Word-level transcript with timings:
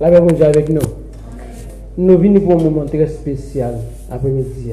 La 0.00 0.10
paix 0.10 0.34
Dieu 0.34 0.44
avec 0.44 0.68
nous. 0.70 0.80
Nous 1.98 2.16
venons 2.18 2.40
pour 2.40 2.52
un 2.52 2.64
moment 2.64 2.86
très 2.86 3.06
spécial 3.06 3.74
après-midi. 4.10 4.72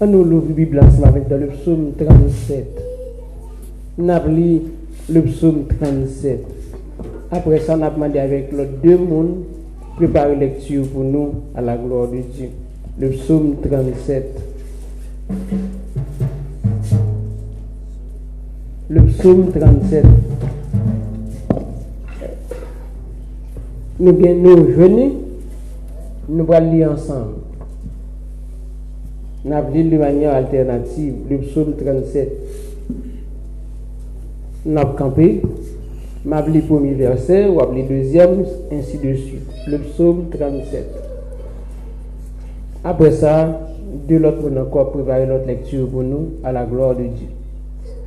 Nous 0.00 0.24
l'ouvrons 0.24 0.48
la 0.48 0.54
Bible 0.54 0.80
ensemble 0.80 1.22
dans 1.30 1.40
le 1.40 1.46
psaume 1.46 1.92
37. 1.96 2.66
Nous 3.98 4.10
avons 4.10 4.60
le 5.08 5.22
psaume 5.22 5.64
37. 5.80 6.44
Après 7.30 7.60
ça, 7.60 7.76
on 7.78 7.82
a 7.82 7.90
demandé 7.90 8.18
avec 8.18 8.52
les 8.52 8.66
deux 8.82 8.98
mondes 8.98 9.44
préparer 9.96 10.36
lecture 10.36 10.86
pour 10.88 11.04
nous 11.04 11.34
à 11.54 11.60
la 11.60 11.76
gloire 11.76 12.08
de 12.08 12.18
Dieu. 12.18 12.48
Le 12.98 13.10
psaume 13.10 13.56
37. 13.62 14.40
Le 18.90 19.02
psaume 19.04 19.50
37. 19.52 20.04
Nous 24.02 24.14
bien 24.14 24.34
nous 24.34 24.64
venons, 24.64 25.12
nous 26.28 26.52
allons 26.52 26.72
lire 26.72 26.90
ensemble. 26.90 27.34
Nous 29.44 29.52
allons 29.52 29.70
lire 29.70 29.92
de 29.92 29.96
manière 29.96 30.34
alternative 30.34 31.14
le 31.30 31.38
psaume 31.38 31.74
37. 31.76 32.32
Nous 34.66 34.76
allons 34.76 34.92
camper. 34.94 35.40
Nous 36.24 36.32
allons 36.34 36.46
lire 36.48 36.62
le 36.62 36.66
premier 36.66 36.94
verset, 36.94 37.46
ou 37.46 37.60
le 37.60 37.82
deuxième, 37.84 38.44
ainsi 38.72 38.98
de 38.98 39.14
suite. 39.14 39.48
Le 39.68 39.78
psaume 39.78 40.24
37. 40.36 40.84
Après 42.82 43.12
ça, 43.12 43.60
deux 44.08 44.24
autres 44.24 44.50
nous 44.50 44.62
encore 44.62 44.90
préparer 44.90 45.28
notre 45.28 45.46
lecture 45.46 45.86
pour 45.86 46.02
nous 46.02 46.30
à 46.42 46.50
la 46.50 46.64
gloire 46.64 46.96
de 46.96 47.04
Dieu. 47.04 47.28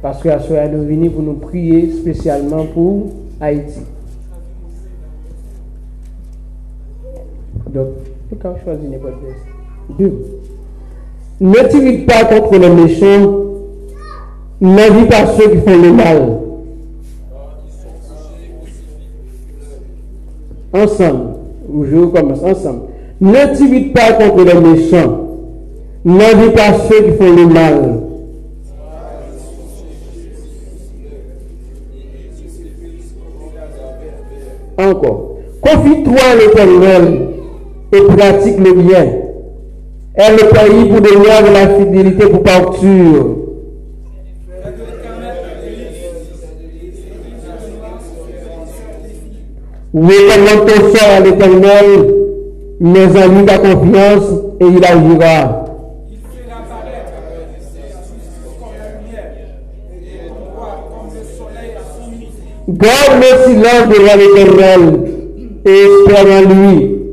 Parce 0.01 0.21
que 0.21 0.27
à 0.27 0.41
ce 0.41 0.51
nous 0.75 0.83
venons 0.83 1.09
pour 1.09 1.23
nous 1.23 1.35
prier 1.35 1.89
spécialement 1.93 2.65
pour 2.65 3.11
Haïti. 3.39 3.79
Donc, 7.75 7.87
quand 8.41 8.55
n'importe. 8.89 9.15
Ne 11.41 11.67
t'irrite 11.67 12.05
pas 12.07 12.23
contre 12.23 12.57
les 12.57 12.69
méchants, 12.69 13.41
n'invite 14.61 15.09
pas 15.09 15.27
ceux 15.37 15.49
qui 15.49 15.57
font 15.57 15.81
le 15.81 15.91
mal. 15.91 16.39
Ensemble, 20.73 21.25
je 21.83 22.05
commence 22.05 22.43
ensemble. 22.43 22.81
Ne 23.19 23.57
t'irrite 23.57 23.93
pas 23.93 24.13
contre 24.13 24.45
les 24.45 24.53
méchants, 24.53 25.27
n'invite 26.05 26.55
pas 26.55 26.79
ceux 26.87 27.01
qui 27.03 27.17
font 27.17 27.35
le 27.35 27.45
mal. 27.47 27.99
Encore. 34.77 35.31
Confie-toi 35.61 36.19
à 36.31 36.35
l'éternel 36.35 37.34
et 37.91 38.01
pratique 38.01 38.57
le 38.59 38.73
bien. 38.73 39.05
Elle 40.15 40.35
le 40.35 40.47
pays 40.49 40.89
pour 40.89 41.01
de 41.01 41.53
la 41.53 41.67
fidélité 41.77 42.25
pour 42.27 42.43
partir. 42.43 43.45
Oui, 49.93 50.13
comment 50.29 50.65
ton 50.65 50.97
sort 50.97 51.09
à 51.09 51.19
l'éternel, 51.21 52.13
mes 52.81 53.21
amis 53.21 53.45
ta 53.45 53.57
confiance 53.57 54.23
et 54.59 54.65
il 54.65 54.85
agira. 54.85 55.65
Garde 62.67 63.21
le 63.21 63.53
silence 63.53 63.87
devant 63.89 64.17
l'éternel 64.17 64.81
et 65.65 65.69
espère 65.69 66.25
en 66.25 66.41
lui. 66.41 67.04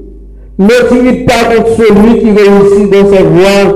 Ne 0.59 0.69
t'irrite 0.89 1.27
pas 1.27 1.45
contre 1.55 1.77
celui 1.77 2.21
qui 2.21 2.31
réussit 2.31 2.91
dans 2.91 3.11
ses 3.11 3.23
voies, 3.23 3.73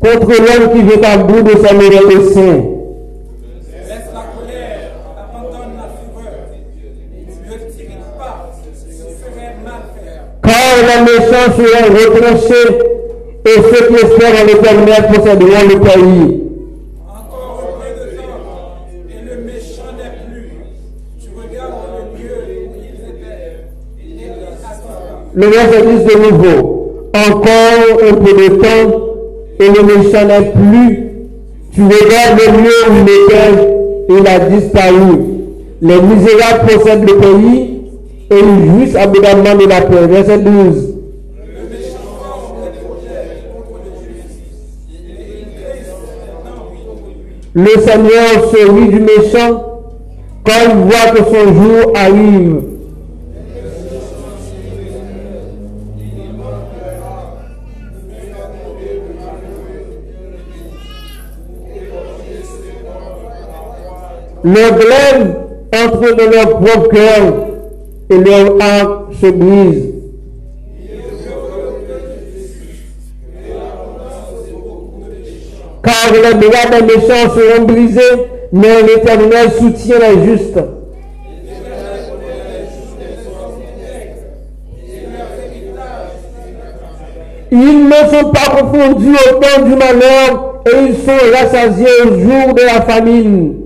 contre 0.00 0.28
l'homme 0.28 0.72
qui 0.74 0.82
veut 0.82 1.02
à 1.04 1.16
bout 1.16 1.42
de 1.42 1.56
sa 1.56 1.72
meilleure 1.72 2.06
dessein. 2.08 2.64
Laisse 3.72 4.10
la 4.12 4.24
colère, 4.36 4.92
abandonne 5.16 5.72
la 5.76 5.88
fureur. 5.96 6.52
Ne 7.48 7.56
t'irrite 7.72 8.06
pas, 8.18 8.52
ce 8.62 9.04
serait 9.04 9.56
mal 9.64 9.82
faire. 9.96 10.24
Car 10.42 10.76
les 10.82 11.00
méchants 11.02 11.50
seront 11.56 11.88
retranchés 11.94 12.70
et 13.46 13.56
ceux 13.62 13.86
qui 13.86 13.94
espèrent 13.94 14.42
en 14.42 14.46
l'éternel 14.46 15.02
posséderont 15.12 15.68
le 15.68 15.80
pays. 15.80 16.45
Le 25.38 25.48
10 25.48 26.04
de 26.04 26.32
nouveau. 26.32 27.10
Encore 27.14 28.08
un 28.08 28.14
peu 28.14 28.32
de 28.32 28.48
temps 28.56 29.06
et 29.60 29.68
le 29.68 29.82
méchant 29.82 30.24
n'est 30.24 30.50
plus. 30.50 31.10
Tu 31.74 31.82
regardes 31.82 32.40
le 32.40 32.62
lieu 32.62 32.76
où 32.88 32.94
il 33.02 33.08
était, 33.12 33.52
il 34.08 34.26
a 34.26 34.38
disparu. 34.48 35.18
Les 35.82 36.00
misérables 36.00 36.66
possèdent 36.66 37.06
le 37.06 37.16
pays 37.18 37.82
et 38.30 38.34
ils 38.34 38.70
jouissent 38.70 38.96
abondamment 38.96 39.56
de 39.56 39.68
la 39.68 39.82
paix. 39.82 40.06
Verset 40.06 40.38
12. 40.38 40.48
Le 40.48 41.68
méchant 41.68 41.98
forme 42.18 42.62
des 42.62 42.78
projets 42.80 43.44
contre 43.52 43.80
le 43.84 43.90
juste, 44.08 44.40
et 44.90 45.36
il 45.38 45.48
crée 45.60 45.84
son 45.84 46.00
Le 47.52 47.72
Seigneur 47.82 48.50
se 48.50 48.72
rit 48.72 48.88
du 48.88 49.00
méchant 49.00 49.82
quand 50.44 50.62
il 50.64 50.76
voit 50.76 51.10
que 51.12 51.24
son 51.24 51.52
jour 51.52 51.92
arrive. 51.94 52.75
Leur 64.46 64.78
glaive 64.78 65.34
entre 65.74 66.14
dans 66.14 66.30
leur 66.30 66.60
propre 66.60 66.88
cœur 66.90 67.34
et 68.10 68.16
leur 68.16 68.62
arc 68.62 69.14
se 69.20 69.26
brise. 69.26 69.86
Car 75.82 76.12
les 76.12 76.48
bras 76.48 76.78
des 76.78 76.86
méchants 76.86 77.34
seront 77.34 77.64
brisés, 77.64 78.00
mais 78.52 78.82
l'éternel 78.82 79.50
soutient 79.58 79.96
les 79.98 80.26
justes. 80.26 80.60
Ils 87.50 87.84
ne 87.88 88.16
sont 88.16 88.30
pas 88.30 88.60
confondus 88.60 89.16
au 89.28 89.34
temps 89.40 89.62
du 89.64 89.74
malheur 89.74 90.62
et 90.66 90.88
ils 90.88 90.94
sont 90.94 91.32
rassasiés 91.34 92.02
au 92.04 92.10
jour 92.10 92.54
de 92.54 92.62
la 92.62 92.82
famine. 92.82 93.65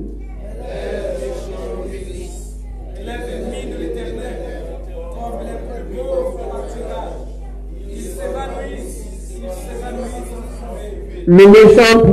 Le 11.33 11.47
méchant 11.47 12.09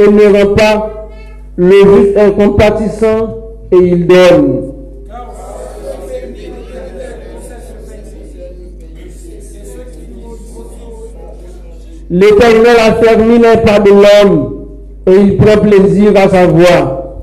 ne 0.00 0.36
rend 0.36 0.54
pas. 0.56 1.08
Le 1.54 1.76
juste 1.76 2.16
est 2.16 2.32
compatissant 2.32 3.36
et 3.70 3.76
il 3.76 4.04
donne. 4.08 4.72
L'éternel 12.10 12.76
a 12.80 12.94
fermé 12.94 13.38
les 13.38 13.62
pas 13.62 13.78
de 13.78 13.90
l'homme 13.90 14.66
et 15.06 15.14
il 15.14 15.36
prend 15.36 15.58
plaisir 15.58 16.10
à 16.16 16.28
sa 16.28 16.46
voix. 16.48 17.22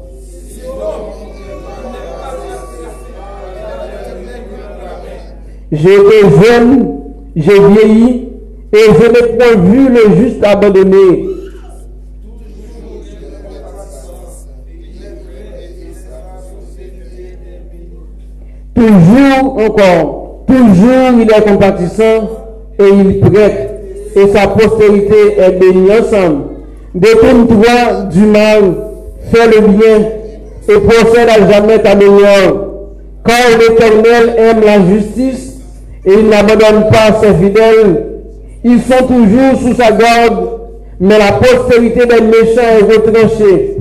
J'étais 5.69 6.29
jeune, 6.41 7.01
j'ai 7.35 7.59
vieilli 7.59 8.32
et 8.73 8.77
je 8.77 9.07
n'ai 9.07 9.37
point 9.37 9.55
vu 9.55 9.87
le 9.87 10.15
juste 10.15 10.43
abandonné. 10.43 11.29
Toujours 18.75 19.57
encore, 19.59 20.43
toujours 20.47 21.21
il 21.21 21.29
est 21.31 21.49
compatissant 21.49 22.29
et 22.79 22.87
il 22.89 23.19
prête 23.19 23.69
et 24.15 24.27
sa 24.27 24.47
postérité 24.47 25.37
est 25.37 25.51
bénie 25.51 25.91
ensemble. 25.91 26.43
Détourne-toi 26.95 28.03
du 28.11 28.25
mal, 28.25 28.75
fais 29.31 29.47
le 29.47 29.67
bien 29.67 29.99
et 30.67 30.79
procède 30.79 31.29
à 31.29 31.51
jamais 31.51 31.79
ta 31.79 31.93
meilleure. 31.95 32.69
Car 33.25 33.57
l'Éternel 33.57 34.35
aime 34.37 34.61
la 34.65 34.85
justice 34.85 35.59
et 36.05 36.11
il 36.13 36.27
n'abandonne 36.27 36.89
pas 36.91 37.19
ses 37.21 37.33
fidèles. 37.35 38.12
Ils 38.65 38.81
sont 38.81 39.05
toujours 39.05 39.59
sous 39.61 39.75
sa 39.75 39.91
garde, 39.91 40.47
mais 40.99 41.19
la 41.19 41.33
postérité 41.33 42.05
des 42.05 42.21
méchants 42.21 42.61
est 42.79 42.95
retranchée. 42.95 43.77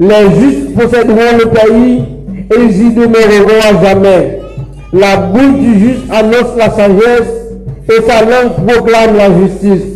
Les 0.00 0.40
justes 0.40 0.74
posséderont 0.74 1.38
le 1.38 1.46
pays 1.50 2.04
et 2.50 2.60
ils 2.60 2.86
y 2.88 2.90
demeureront 2.90 3.60
à 3.62 3.84
jamais. 3.84 4.40
La 4.92 5.16
bouche 5.16 5.60
du 5.60 5.78
juste 5.78 6.10
annonce 6.10 6.56
la 6.56 6.70
sagesse 6.70 7.32
et 7.88 8.02
sa 8.02 8.22
langue 8.22 8.66
proclame 8.66 9.16
la 9.16 9.28
justice. 9.38 9.92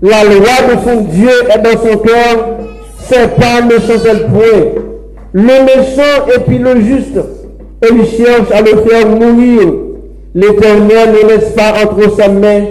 La 0.00 0.24
loi 0.24 0.74
de 0.74 0.88
son 0.88 1.02
Dieu 1.02 1.30
est 1.54 1.58
dans 1.58 1.78
son 1.78 1.98
cœur, 1.98 2.48
ses 2.98 3.28
pas 3.28 3.60
ne 3.62 3.78
chancellent 3.78 4.28
point? 4.30 4.82
Le 5.32 5.42
méchant 5.42 6.26
épie 6.34 6.58
le 6.58 6.80
juste 6.80 7.18
et 7.82 7.88
il 7.92 8.06
cherche 8.06 8.50
à 8.52 8.62
le 8.62 8.78
faire 8.88 9.06
mourir. 9.06 9.68
L'Éternel 10.34 11.10
ne 11.10 11.28
laisse 11.28 11.50
pas 11.50 11.74
entre 11.84 12.16
sa 12.16 12.28
main 12.28 12.62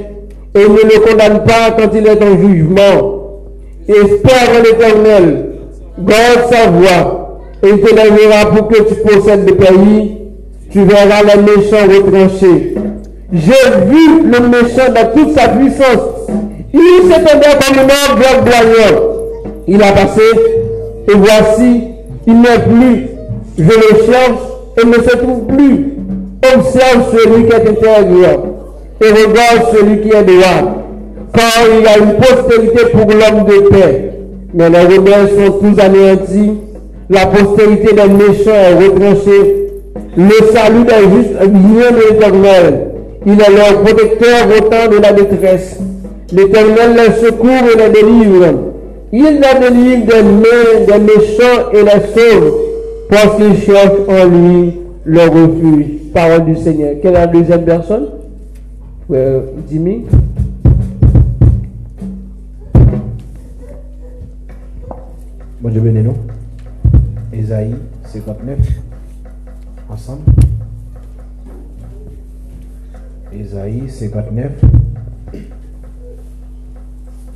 et 0.55 0.69
ne 0.69 0.89
le 0.89 0.99
condamne 1.05 1.43
pas 1.43 1.75
quand 1.77 1.89
il 1.93 2.07
est 2.07 2.23
en 2.23 2.37
jugement. 2.37 3.11
Espère 3.87 4.49
en 4.57 4.63
l'Éternel, 4.63 5.45
garde 5.99 6.49
sa 6.49 6.69
voix 6.69 7.39
et 7.61 7.69
il 7.69 7.81
te 7.81 7.93
lèvera 7.93 8.51
pour 8.51 8.69
que 8.69 8.83
tu 8.83 8.95
possèdes 8.95 9.47
le 9.47 9.55
pays. 9.55 10.17
Tu 10.71 10.83
verras 10.83 11.21
les 11.23 11.41
méchants 11.41 11.85
retranchés. 11.87 12.75
J'ai 13.33 13.85
vu 13.85 14.23
le 14.23 14.39
méchant 14.47 14.91
dans 14.93 15.13
toute 15.13 15.37
sa 15.37 15.49
puissance. 15.49 16.29
Il 16.73 17.03
s'étendait 17.03 17.57
comme 17.59 17.79
un 17.79 18.11
orgue 18.11 18.43
blagueur. 18.43 19.03
Il 19.67 19.81
a 19.81 19.91
passé 19.91 20.21
et 21.07 21.13
voici, 21.13 21.83
il 22.27 22.41
n'est 22.41 22.59
plus. 22.59 23.07
Je 23.57 23.63
le 23.63 24.05
cherche 24.05 24.41
et 24.81 24.85
ne 24.85 24.93
se 24.93 25.17
trouve 25.17 25.45
plus. 25.47 25.93
Observe 26.43 27.05
celui 27.11 27.45
qui 27.45 27.53
est 27.53 27.69
intérieur 27.69 28.54
et 29.01 29.07
regarde 29.07 29.75
celui 29.75 30.01
qui 30.01 30.09
est 30.09 30.23
dehors. 30.23 30.83
Car 31.33 31.63
il 31.69 31.83
y 31.83 31.87
a 31.87 31.97
une 31.97 32.15
postérité 32.15 32.91
pour 32.93 33.07
l'homme 33.11 33.45
de 33.45 33.69
paix. 33.69 34.11
Mais 34.53 34.69
les 34.69 34.79
rebelles 34.79 35.29
sont 35.35 35.51
tous 35.59 35.81
anéantis. 35.81 36.53
La 37.09 37.25
postérité 37.25 37.93
des 37.93 38.07
méchants 38.07 38.51
est 38.51 38.75
retranchée. 38.75 39.65
Le 40.17 40.53
salut 40.53 40.85
des 40.85 41.15
justes 41.15 41.39
vient 41.41 41.91
de 41.91 42.09
l'éternel. 42.09 42.87
Il 43.25 43.33
est 43.33 43.55
leur 43.55 43.81
protecteur 43.81 44.47
au 44.57 44.61
temps 44.61 44.89
de 44.89 45.01
la 45.01 45.11
détresse. 45.11 45.79
L'éternel 46.31 46.95
les 46.95 47.25
secourt 47.25 47.49
et 47.73 47.77
les 47.77 47.89
délivre. 47.89 48.45
Il 49.11 49.23
les 49.23 49.69
délivre 49.69 50.05
des 50.05 50.23
mains 50.23 50.85
des 50.87 50.99
méchants 51.03 51.69
et 51.73 51.83
les 51.83 52.01
sauve 52.13 52.53
parce 53.09 53.35
qu'ils 53.35 53.61
cherchent 53.61 54.07
en 54.07 54.25
lui 54.25 54.73
le 55.03 55.21
refuge. 55.21 55.85
Parole 56.13 56.45
du 56.45 56.55
Seigneur. 56.55 56.93
Quelle 57.01 57.11
est 57.11 57.19
la 57.19 57.27
deuxième 57.27 57.63
personne? 57.63 58.07
Frère 59.07 59.43
Jimmy? 59.69 60.07
Bon 65.61 65.69
Dieu 65.69 65.81
béni 65.81 66.01
nous. 66.01 66.15
Ésaïe 67.31 67.75
59. 68.05 68.59
Ensemble. 69.89 70.23
Ésaïe 73.31 73.87
59. 73.87 74.51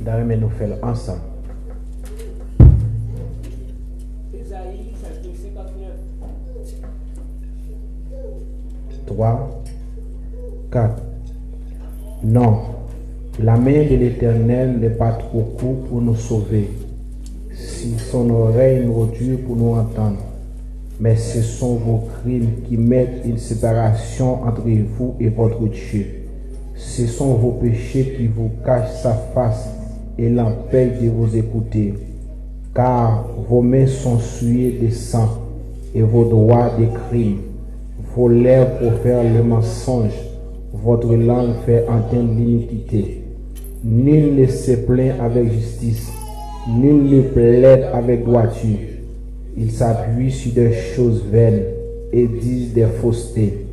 D'ailleurs, 0.00 0.38
nous 0.40 0.48
faisons 0.48 0.74
ensemble. 0.82 1.20
Ésaïe, 4.34 4.92
chapitre 5.00 5.36
59. 5.40 5.92
3, 9.06 9.62
4. 10.72 11.09
Non, 12.22 12.58
la 13.42 13.56
main 13.56 13.84
de 13.84 13.96
l'Éternel 13.96 14.78
n'est 14.78 14.90
pas 14.90 15.12
trop 15.12 15.40
courte 15.58 15.88
pour 15.88 16.02
nous 16.02 16.16
sauver, 16.16 16.68
si 17.50 17.94
son 17.98 18.28
oreille 18.28 18.84
nous 18.84 19.06
dure 19.06 19.38
pour 19.46 19.56
nous 19.56 19.70
entendre. 19.70 20.18
Mais 21.00 21.16
ce 21.16 21.40
sont 21.40 21.76
vos 21.76 22.08
crimes 22.20 22.50
qui 22.68 22.76
mettent 22.76 23.22
une 23.24 23.38
séparation 23.38 24.42
entre 24.42 24.60
vous 24.98 25.14
et 25.18 25.30
votre 25.30 25.66
Dieu. 25.68 26.26
Ce 26.76 27.06
sont 27.06 27.36
vos 27.36 27.52
péchés 27.52 28.14
qui 28.18 28.26
vous 28.26 28.50
cachent 28.66 29.00
sa 29.02 29.14
face 29.34 29.70
et 30.18 30.28
l'empêchent 30.28 31.00
de 31.00 31.08
vous 31.08 31.34
écouter. 31.34 31.94
Car 32.74 33.24
vos 33.48 33.62
mains 33.62 33.86
sont 33.86 34.18
souillées 34.18 34.78
de 34.78 34.90
sang 34.90 35.38
et 35.94 36.02
vos 36.02 36.26
doigts 36.26 36.72
de 36.78 36.84
crimes. 37.08 37.38
Vos 38.14 38.28
lèvres 38.28 38.76
profèrent 38.76 39.24
le 39.24 39.42
mensonge, 39.42 40.12
votre 40.72 41.14
langue 41.14 41.54
fait 41.66 41.84
entendre 41.88 42.32
l'iniquité. 42.36 43.22
Nul 43.82 44.34
ne 44.36 44.46
se 44.46 44.72
plaint 44.72 45.20
avec 45.20 45.52
justice, 45.52 46.12
nul 46.68 47.02
ne 47.04 47.22
plaide 47.22 47.86
avec 47.92 48.24
droiture. 48.24 48.78
Ils 49.56 49.72
s'appuient 49.72 50.30
sur 50.30 50.52
des 50.52 50.72
choses 50.72 51.24
vaines 51.30 51.64
et 52.12 52.26
disent 52.26 52.72
des 52.72 52.86
faussetés. 52.86 53.66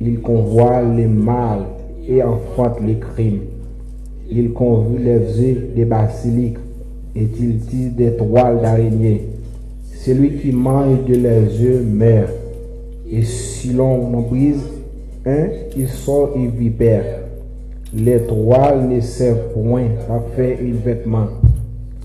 Ils 0.00 0.20
convoient 0.20 0.82
les 0.82 1.06
mal 1.06 1.60
et 2.08 2.22
enfantent 2.22 2.80
les 2.86 2.98
crimes. 2.98 3.40
Ils 4.30 4.52
convoient 4.52 5.00
les 5.00 5.40
œufs 5.40 5.74
des 5.74 5.84
basiliques 5.84 6.58
et 7.14 7.26
ils 7.40 7.58
disent 7.58 7.94
des 7.94 8.12
toiles 8.12 8.60
d'araignée. 8.60 9.22
Celui 9.92 10.36
qui 10.38 10.52
mange 10.52 11.04
de 11.08 11.16
leurs 11.16 11.60
œufs 11.60 11.82
meurt. 11.82 12.30
Et 13.10 13.22
si 13.22 13.72
l'on 13.72 14.20
brise 14.20 14.62
un, 15.26 15.48
il 15.76 15.88
sort 15.88 16.34
et. 16.36 17.02
Les 17.94 18.20
toiles 18.20 18.88
ne 18.88 19.00
servent 19.00 19.52
point 19.52 19.88
à 20.08 20.20
faire 20.34 20.58
un 20.60 20.84
vêtement, 20.84 21.26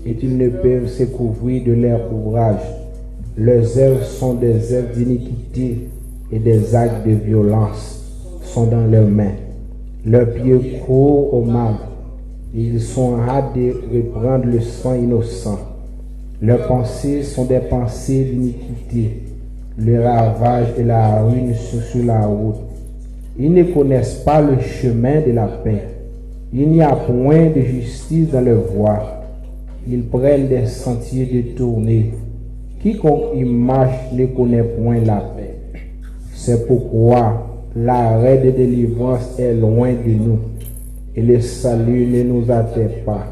et 0.04 0.16
ils 0.22 0.36
ne 0.36 0.48
peuvent 0.48 0.88
se 0.88 1.04
couvrir 1.04 1.64
de 1.64 1.72
leur 1.72 2.00
ouvrage. 2.12 2.62
Leurs 3.36 3.78
œuvres 3.78 4.04
sont 4.04 4.34
des 4.34 4.74
œuvres 4.74 4.94
d'iniquité 4.94 5.88
et 6.30 6.38
des 6.38 6.74
actes 6.74 7.06
de 7.06 7.12
violence 7.12 8.02
sont 8.42 8.66
dans 8.66 8.86
leurs 8.86 9.08
mains. 9.08 9.34
Leurs 10.04 10.30
pieds 10.30 10.80
courent 10.84 11.32
au 11.34 11.44
mal. 11.44 11.74
Ils 12.54 12.80
sont 12.80 13.18
hâte 13.20 13.54
de 13.54 13.72
reprendre 13.92 14.44
le 14.46 14.60
sang 14.60 14.94
innocent. 14.94 15.58
Leurs 16.42 16.66
pensées 16.66 17.22
sont 17.22 17.44
des 17.44 17.60
pensées 17.60 18.24
d'iniquité. 18.24 19.22
Le 19.78 20.02
ravage 20.02 20.68
et 20.78 20.82
la 20.82 21.22
ruine 21.22 21.54
sont 21.54 21.80
sur 21.80 22.04
la 22.04 22.26
route. 22.26 22.56
Ils 23.38 23.52
ne 23.52 23.62
connaissent 23.64 24.22
pas 24.24 24.42
le 24.42 24.60
chemin 24.60 25.20
de 25.20 25.32
la 25.32 25.46
paix. 25.46 25.84
Il 26.52 26.68
n'y 26.68 26.82
a 26.82 26.94
point 26.94 27.48
de 27.48 27.62
justice 27.62 28.30
dans 28.30 28.42
leur 28.42 28.60
voie. 28.60 29.22
Ils 29.88 30.04
prennent 30.04 30.48
des 30.48 30.66
sentiers 30.66 31.24
détournés. 31.24 32.12
Quiconque 32.82 33.34
y 33.34 33.44
marche 33.44 34.12
ne 34.12 34.26
connaît 34.26 34.62
point 34.62 35.00
la 35.00 35.16
paix. 35.16 35.56
C'est 36.34 36.66
pourquoi 36.66 37.46
l'arrêt 37.74 38.38
de 38.38 38.50
délivrance 38.50 39.38
est 39.38 39.54
loin 39.54 39.92
de 39.92 40.10
nous 40.10 40.38
et 41.14 41.22
le 41.22 41.40
salut 41.40 42.06
ne 42.06 42.22
nous 42.22 42.50
attend 42.50 42.88
pas. 43.06 43.26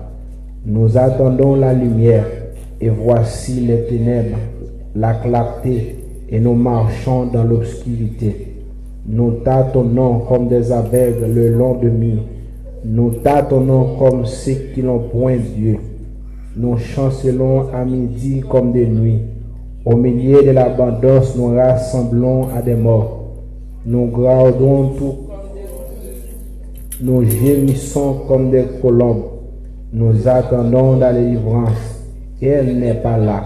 Nous 0.64 0.96
attendons 0.96 1.56
la 1.56 1.74
lumière 1.74 2.26
et 2.80 2.88
voici 2.88 3.60
les 3.60 3.84
ténèbres, 3.84 4.38
la 4.94 5.14
clarté 5.14 5.96
et 6.30 6.40
nous 6.40 6.54
marchons 6.54 7.26
dans 7.26 7.44
l'obscurité. 7.44 8.49
Nous 9.06 9.32
tâtonnons 9.44 10.20
comme 10.20 10.48
des 10.48 10.70
aveugles 10.70 11.32
le 11.34 11.48
long 11.56 11.74
de 11.74 11.88
nuit. 11.88 12.18
Nous 12.84 13.10
tâtonnons 13.22 13.96
comme 13.98 14.26
ceux 14.26 14.72
qui 14.74 14.82
n'ont 14.82 14.98
point 14.98 15.36
Dieu. 15.36 15.78
Nous 16.56 16.76
chancelons 16.78 17.68
à 17.72 17.84
midi 17.84 18.40
comme 18.48 18.72
de 18.72 18.84
nuit. 18.84 19.20
Au 19.84 19.96
milieu 19.96 20.42
de 20.42 20.50
l'abondance, 20.50 21.34
nous 21.36 21.54
rassemblons 21.56 22.48
à 22.54 22.60
des 22.60 22.74
morts. 22.74 23.24
Nous 23.86 24.08
gardons 24.08 24.88
tout. 24.98 25.14
Nous 27.00 27.24
gémissons 27.24 28.16
comme 28.28 28.50
des 28.50 28.64
colombes. 28.82 29.24
Nous 29.92 30.28
attendons 30.28 30.98
la 30.98 31.12
délivrance. 31.12 32.04
Elle 32.42 32.78
n'est 32.78 32.94
pas 32.94 33.16
là. 33.16 33.44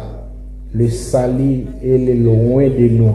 Le 0.72 0.88
salut 0.88 1.66
est 1.84 1.98
loin 1.98 2.68
de 2.68 2.88
nous. 2.88 3.14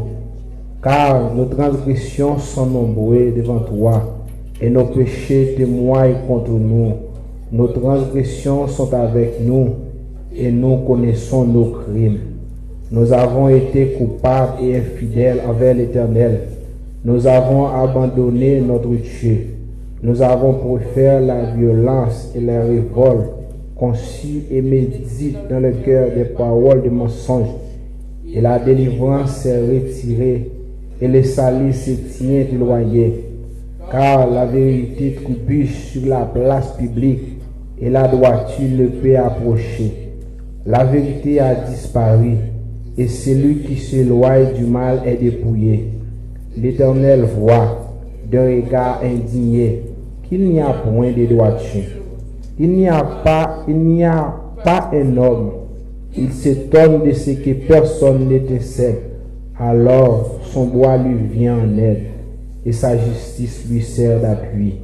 Car 0.82 1.36
nos 1.36 1.46
transgressions 1.46 2.38
sont 2.38 2.66
nombreuses 2.66 3.36
devant 3.36 3.60
toi. 3.60 4.24
Et 4.62 4.70
nos 4.70 4.86
péchés 4.86 5.56
témoignent 5.58 6.26
contre 6.26 6.52
nous. 6.52 6.94
Nos 7.52 7.68
transgressions 7.68 8.66
sont 8.68 8.94
avec 8.94 9.42
nous. 9.42 9.72
Et 10.34 10.50
nous 10.52 10.78
connaissons 10.88 11.44
nos 11.44 11.66
crimes. 11.66 12.20
Nous 12.92 13.12
avons 13.12 13.50
été 13.50 13.88
coupables 13.98 14.64
et 14.64 14.78
infidèles 14.78 15.42
envers 15.46 15.76
l'Éternel. 15.76 16.44
Nous 17.04 17.28
avons 17.28 17.68
abandonné 17.68 18.62
notre 18.62 18.88
Dieu. 18.88 19.48
Nous 20.02 20.22
avons 20.22 20.54
préféré 20.54 21.26
la 21.26 21.52
violence 21.52 22.32
et 22.34 22.40
la 22.40 22.64
révolte, 22.64 23.32
conçu 23.76 24.44
et 24.50 24.62
médite 24.62 25.38
dans 25.50 25.60
le 25.60 25.72
cœur 25.84 26.08
des 26.16 26.24
paroles 26.24 26.84
de 26.84 26.90
mensonge. 26.90 27.50
Et 28.34 28.40
la 28.40 28.60
délivrance 28.60 29.42
s'est 29.42 29.60
retirée 29.60 30.50
et 31.02 31.08
le 31.08 31.24
salut 31.24 31.74
se 31.74 31.92
tient 31.92 32.46
éloigné. 32.52 33.26
Car 33.92 34.30
la 34.30 34.46
vérité 34.46 35.16
trébuche 35.24 35.92
sur 35.92 36.06
la 36.08 36.26
place 36.26 36.74
publique 36.78 37.40
et 37.82 37.90
la 37.90 38.08
droiture 38.08 38.70
ne 38.70 38.88
peut 38.88 39.18
approcher. 39.18 39.92
La 40.66 40.84
vérité 40.84 41.40
a 41.40 41.56
disparu 41.56 42.36
et 42.98 43.08
celui 43.08 43.60
qui 43.60 43.78
s'éloigne 43.78 44.54
du 44.54 44.66
mal 44.66 45.02
est 45.06 45.16
dépouillé. 45.16 45.86
L'Éternel 46.58 47.26
voit 47.40 47.96
d'un 48.30 48.46
regard 48.46 49.02
indigné 49.04 49.84
qu'il 50.28 50.48
n'y 50.50 50.60
a 50.60 50.70
point 50.70 51.12
de 51.12 51.26
droiture. 51.26 51.90
Il 52.60 52.72
n'y 52.72 52.88
a 52.88 53.02
pas, 53.24 53.64
il 53.68 53.78
n'y 53.78 54.04
a 54.04 54.36
pas 54.64 54.92
un 54.94 55.18
homme. 55.18 55.52
Il 56.18 56.32
s'étonne 56.32 57.04
de 57.04 57.14
ce 57.14 57.32
que 57.32 57.52
personne 57.68 58.28
n'étincelle. 58.28 59.09
Alors 59.60 60.40
son 60.54 60.68
bois 60.68 60.98
lui 60.98 61.16
vient 61.38 61.58
en 61.58 61.78
aide 61.78 62.06
et 62.66 62.72
sa 62.72 62.98
justice 62.98 63.66
lui 63.70 63.82
sert 63.82 64.22
d'appui. 64.22 64.76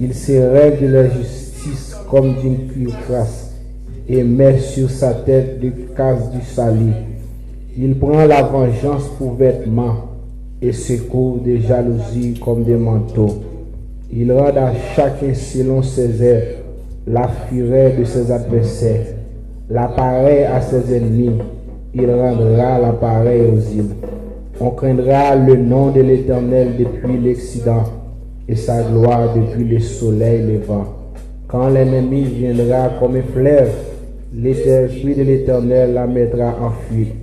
Il 0.00 0.14
se 0.14 0.32
règle 0.32 0.86
de 0.86 0.92
la 0.92 1.10
justice 1.10 1.96
comme 2.08 2.36
d'une 2.36 2.68
cuirasse 2.68 3.52
et 4.08 4.22
met 4.22 4.60
sur 4.60 4.88
sa 4.88 5.14
tête 5.14 5.58
le 5.60 5.72
casse 5.96 6.30
du 6.30 6.40
salut. 6.42 6.92
Il 7.76 7.98
prend 7.98 8.24
la 8.24 8.42
vengeance 8.42 9.08
pour 9.18 9.34
vêtement 9.34 9.96
et 10.62 10.72
secourt 10.72 11.38
des 11.38 11.60
jalousies 11.60 12.38
comme 12.42 12.62
des 12.62 12.76
manteaux. 12.76 13.42
Il 14.12 14.32
rend 14.32 14.56
à 14.56 14.74
chacun 14.94 15.34
selon 15.34 15.82
ses 15.82 16.22
œuvres 16.22 16.56
la 17.08 17.28
fureur 17.48 17.92
de 17.98 18.04
ses 18.04 18.30
adversaires, 18.30 19.06
l'appareil 19.68 20.44
à 20.44 20.60
ses 20.60 20.94
ennemis. 20.94 21.32
Il 22.00 22.08
rendra 22.08 22.78
l'appareil 22.78 23.42
aux 23.42 23.76
îles. 23.76 23.96
On 24.60 24.70
craindra 24.70 25.34
le 25.34 25.56
nom 25.56 25.90
de 25.90 26.00
l'Éternel 26.00 26.68
depuis 26.78 27.18
l'Occident 27.18 27.82
et 28.48 28.54
sa 28.54 28.82
gloire 28.82 29.34
depuis 29.34 29.64
le 29.64 29.80
soleil 29.80 30.42
levant. 30.42 30.84
Quand 31.48 31.68
l'ennemi 31.68 32.22
viendra 32.22 32.90
comme 33.00 33.16
un 33.16 33.22
fleuve, 33.22 33.72
de 34.32 35.22
l'Éternel 35.22 35.94
la 35.94 36.06
mettra 36.06 36.54
en 36.62 36.70
fuite. 36.70 37.14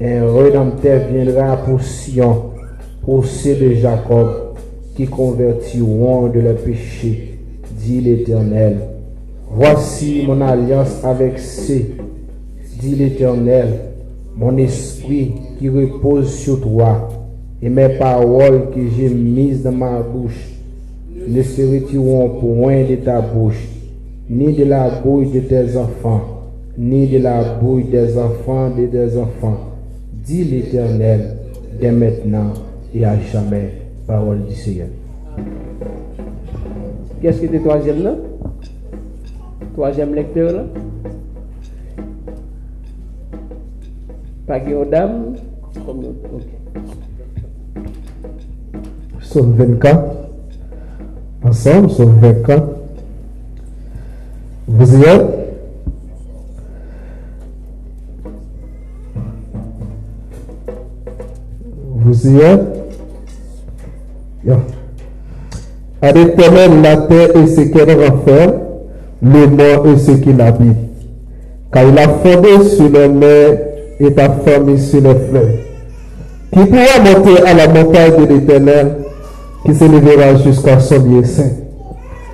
Un 0.00 0.32
rédempteur 0.32 1.00
viendra 1.12 1.56
pour 1.56 1.82
Sion, 1.82 2.50
pour 3.04 3.26
ceux 3.26 3.56
de 3.56 3.74
Jacob, 3.74 4.54
qui 4.94 5.06
convertiront 5.06 6.28
de 6.28 6.38
leurs 6.38 6.56
péchés, 6.56 7.38
dit 7.76 8.00
l'Éternel. 8.00 8.76
Voici 9.50 10.24
mon 10.28 10.40
alliance 10.40 11.02
avec 11.04 11.40
ceux, 11.40 11.96
dit 12.80 12.94
l'Éternel, 12.94 13.91
mon 14.36 14.56
esprit 14.56 15.32
qui 15.58 15.68
repose 15.68 16.32
sur 16.34 16.60
toi, 16.60 17.08
et 17.60 17.68
mes 17.68 17.90
paroles 17.90 18.70
que 18.74 18.80
j'ai 18.96 19.08
mises 19.08 19.62
dans 19.62 19.72
ma 19.72 20.00
bouche 20.00 20.48
ne 21.28 21.42
se 21.42 21.62
retireront 21.62 22.40
point 22.40 22.82
de 22.84 22.96
ta 22.96 23.20
bouche, 23.20 23.68
ni 24.28 24.52
de 24.52 24.64
la 24.64 25.00
bouille 25.00 25.30
de 25.30 25.40
tes 25.40 25.76
enfants, 25.76 26.22
ni 26.76 27.06
de 27.06 27.18
la 27.18 27.54
bouille 27.54 27.84
des 27.84 28.18
enfants 28.18 28.70
de 28.70 28.86
tes 28.86 29.16
enfants, 29.16 29.58
dit 30.24 30.44
l'Éternel, 30.44 31.36
dès 31.80 31.92
maintenant 31.92 32.52
et 32.94 33.04
à 33.04 33.18
jamais. 33.20 33.70
Parole 34.06 34.44
du 34.46 34.54
Seigneur. 34.54 34.88
Qu'est-ce 37.20 37.40
que 37.40 37.46
c'est 37.52 37.60
troisième 37.60 38.02
là? 38.02 38.16
Troisième 39.74 40.12
lecteur 40.12 40.52
là? 40.52 40.64
Pas 44.46 44.58
Guillaume 44.58 44.90
dame 44.90 45.34
Ok. 45.88 46.42
Psaume 49.20 49.52
24. 49.56 50.00
Ensemble, 51.44 51.86
psaume 51.88 52.18
24. 52.20 52.62
Vous 54.68 54.96
y 54.96 55.04
êtes? 55.04 55.26
Vous 61.96 62.28
y 62.28 62.40
êtes? 62.40 62.60
Bien. 64.44 64.60
À 66.02 66.12
l'éternel 66.12 66.82
la 66.82 66.96
terre 66.96 67.36
et 67.36 67.46
ce 67.46 67.60
qu'elle 67.60 67.90
renferme, 67.92 68.54
le 69.22 69.46
mort 69.46 69.86
et 69.86 69.98
ce 69.98 70.10
qu'il 70.12 70.40
habite. 70.40 70.76
Car 71.72 71.84
il 71.84 71.96
a 71.96 72.08
fondé 72.08 72.64
sur 72.68 72.88
les 72.90 73.08
mers 73.08 73.71
et 74.00 74.20
a 74.20 74.30
formé 74.30 74.78
sur 74.78 75.00
les 75.00 75.14
fleuves. 75.14 75.58
Qui 76.52 76.66
pourra 76.66 76.98
monter 77.04 77.42
à 77.46 77.54
la 77.54 77.68
montagne 77.68 78.26
de 78.26 78.34
l'éternel, 78.34 78.96
qui 79.64 79.74
s'élèvera 79.74 80.36
jusqu'à 80.36 80.78
son 80.80 81.02
lieu 81.04 81.24
saint? 81.24 81.50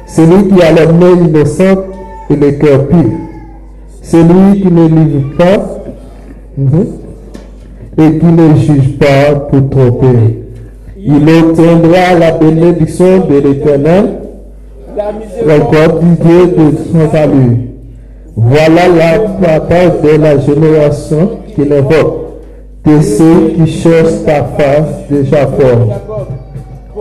Celui 0.07 0.49
qui 0.49 0.63
a 0.63 0.73
les 0.73 0.87
mains 0.87 1.25
innocentes 1.27 1.85
et 2.31 2.37
le 2.37 2.53
cœur 2.53 2.89
pur. 2.89 3.11
Celui 4.03 4.63
qui 4.63 4.73
ne 4.73 4.89
livre 4.89 5.37
pas 5.37 5.83
mhm, 6.57 6.87
et 7.99 8.19
qui 8.19 8.27
ne 8.27 8.57
juge 8.57 8.99
pas 8.99 9.35
pour 9.35 9.69
tromper. 9.71 10.45
Il 10.97 11.29
obtiendra 11.29 12.15
la 12.19 12.33
bénédiction 12.33 13.27
de 13.29 13.39
l'éternel, 13.39 14.19
La 15.47 15.59
gloire 15.59 16.01
du 16.01 16.17
Dieu 16.17 16.47
de 16.57 16.77
son 16.93 17.11
salut. 17.11 17.69
Voilà 18.37 18.89
la 18.89 19.19
partage 19.19 20.01
de 20.03 20.17
la 20.21 20.39
génération 20.39 21.39
qui 21.59 21.69
l'invoque, 21.69 22.15
de 22.85 23.01
ceux 23.01 23.49
qui 23.57 23.67
cherchent 23.67 24.25
ta 24.25 24.45
face 24.45 25.09
de 25.11 25.25
Jacob. 25.25 25.91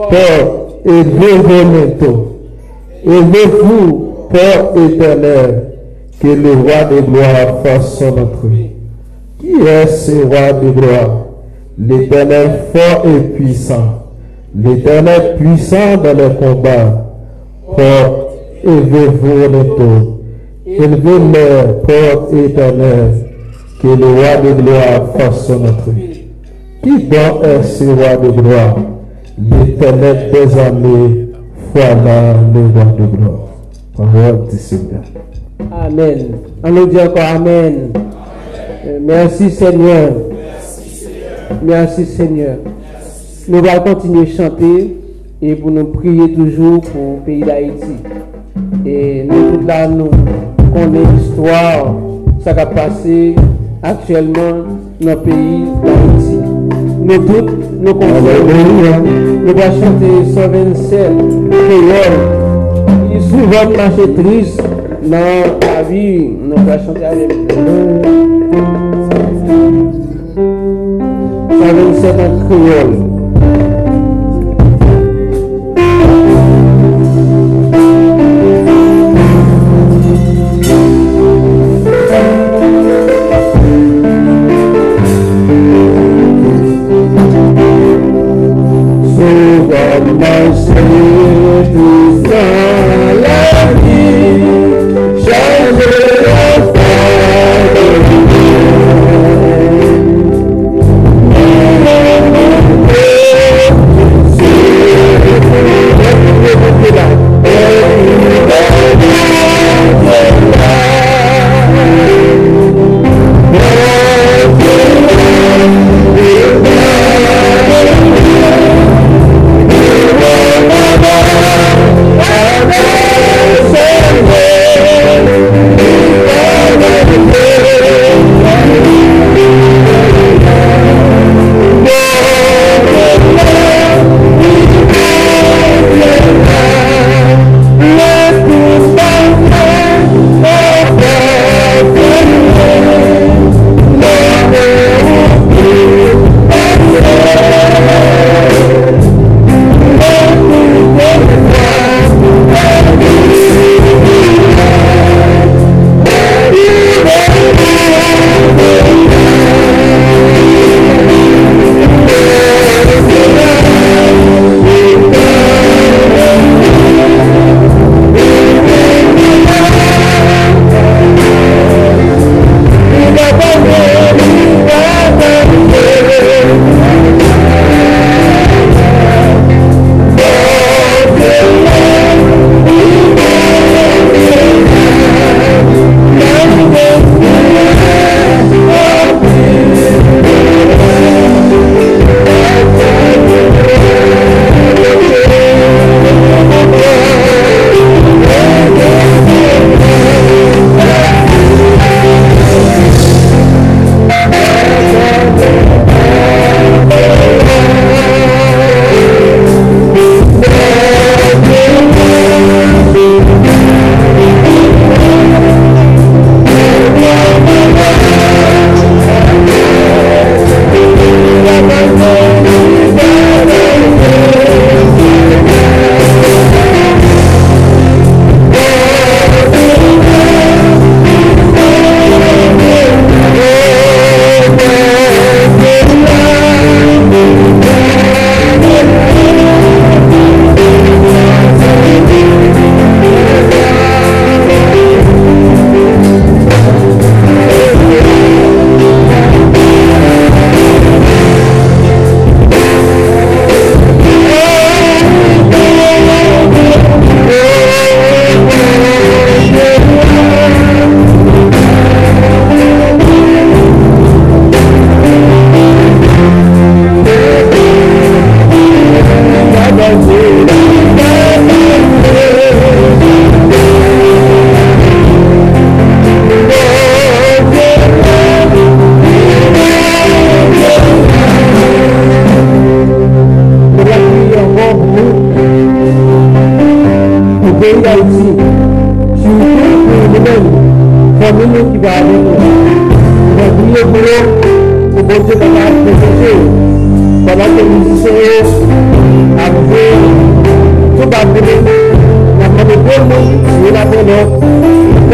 Père, 0.09 0.47
élevez-vous 0.83 1.69
bientôt. 1.69 2.27
Élevez-vous, 3.05 4.13
Père 4.31 4.71
éternel, 4.75 5.63
que 6.19 6.27
le 6.27 6.51
roi 6.53 6.83
de 6.91 7.01
gloire 7.01 7.61
fasse 7.63 7.99
son 7.99 8.09
entrée. 8.09 8.75
Qui 9.39 9.51
est 9.67 9.87
ce 9.87 10.25
roi 10.25 10.53
de 10.53 10.71
gloire 10.71 11.25
L'éternel 11.77 12.61
fort 12.73 13.03
et 13.05 13.19
puissant. 13.35 14.07
L'éternel 14.55 15.35
puissant 15.37 15.97
dans 16.03 16.17
les 16.17 16.35
combats. 16.35 17.05
Père, 17.75 18.11
élevez-vous 18.63 19.49
bientôt. 19.49 20.21
Élevez-le, 20.65 21.85
Père 21.85 22.45
éternel, 22.45 23.26
que 23.81 23.87
le 23.87 24.05
roi 24.05 24.37
de 24.43 24.61
gloire 24.61 25.13
fasse 25.17 25.47
son 25.47 25.65
entrée. 25.65 26.27
Qui 26.83 27.03
donc 27.03 27.43
est 27.43 27.63
ce 27.63 27.83
roi 27.83 28.17
de 28.17 28.29
gloire 28.29 28.75
L'éternel 29.37 30.31
des 30.31 30.57
armées, 30.57 31.27
voilà 31.73 32.33
le 32.53 32.59
roi 32.59 32.85
de 32.97 33.15
gloire. 33.15 33.47
Parole 33.95 34.47
du 34.49 34.57
Seigneur. 34.57 35.01
Amen. 35.71 36.27
On 36.63 36.71
nous 36.71 36.87
dit 36.87 36.99
encore 36.99 37.23
Amen. 37.35 37.91
Euh, 38.85 38.99
Merci 39.01 39.51
Seigneur. 39.51 40.11
Merci 41.63 42.05
Seigneur. 42.05 42.57
Nous 43.47 43.59
allons 43.59 43.83
continuer 43.83 44.23
à 44.23 44.35
chanter 44.35 44.97
et 45.41 45.55
pour 45.55 45.71
nous 45.71 45.85
prier 45.85 46.33
toujours 46.33 46.81
pour 46.81 47.19
le 47.19 47.25
pays 47.25 47.41
d'Haïti. 47.41 47.95
Et 48.85 49.23
nous 49.23 49.65
là, 49.65 49.87
nous 49.87 50.09
connaissons 50.73 51.11
l'histoire, 51.15 51.95
ça 52.43 52.51
a 52.51 52.65
passé 52.65 53.35
actuellement 53.83 54.65
dans 54.99 55.09
le 55.09 55.15
pays 55.17 55.65
d'Haïti. 55.83 56.39
Nous 57.03 57.17
tous, 57.19 57.51
nous 57.79 57.93
comprenons. 57.93 58.43
Nous 59.45 59.51
allons 59.51 59.81
chanter 59.81 60.25
127 60.33 61.11
créoles. 61.49 62.19
Il 63.09 63.17
est 63.17 63.21
souvent 63.21 63.69
marché 63.75 64.13
triste 64.13 64.63
dans 65.03 65.43
la 65.61 65.83
vie. 65.83 66.29
Nous 66.29 66.55
allons 66.55 66.85
chanter 66.85 67.05
avec 67.05 67.31
127 71.59 72.15
en 72.19 72.47
créole. 72.47 73.06
Marché 90.87 92.06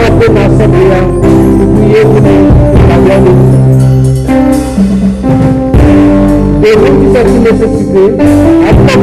nous 0.04 0.22
sommes 0.22 0.34
dans 0.34 0.42
l'assemblée, 0.42 0.88
nous 1.60 1.68
prions 1.76 2.06
pour 2.10 2.22
nous, 2.22 2.46
la 2.90 2.96
gloire 2.98 3.22
de 3.22 3.32
Dieu. 3.32 3.60
Et 6.66 6.74
vous 6.78 6.94
qui 7.00 7.08
sont 7.14 7.26
une 7.28 7.44
nécessité, 7.44 8.04
après 8.70 8.98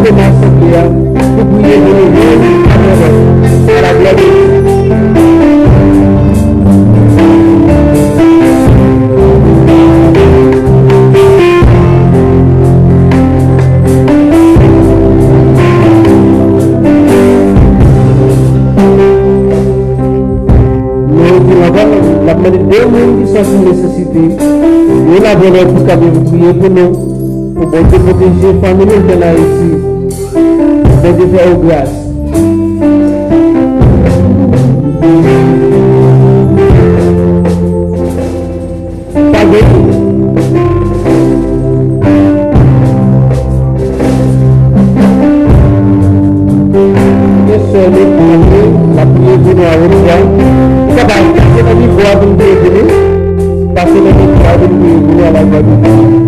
dans 23.42 23.50
une 23.50 23.64
nécessité. 23.70 24.18
Et 25.16 25.20
la 25.20 25.35
bonne 25.35 25.74
pour 25.74 25.87
qu'elle 25.87 25.98
vous 25.98 26.24
prier 26.24 26.53
pour 26.53 26.70
nous, 26.70 26.90
pour 27.55 27.66
bon 27.66 27.83
Dieu 27.88 27.98
protéger 27.98 28.53
les 28.53 28.61
familles 28.61 28.87
de 28.87 29.20
la 29.20 29.29
Haïti. 29.31 29.70
Bon 31.03 31.12
Dieu 31.16 31.26
faire 31.35 31.59
grâce. 31.59 31.90
Thank 52.72 52.90
you. 52.90 52.99
Seul 53.86 54.04
la 54.04 54.12
prière 54.12 54.58
pour 54.58 54.68
nous 54.68 55.24
à 55.24 56.19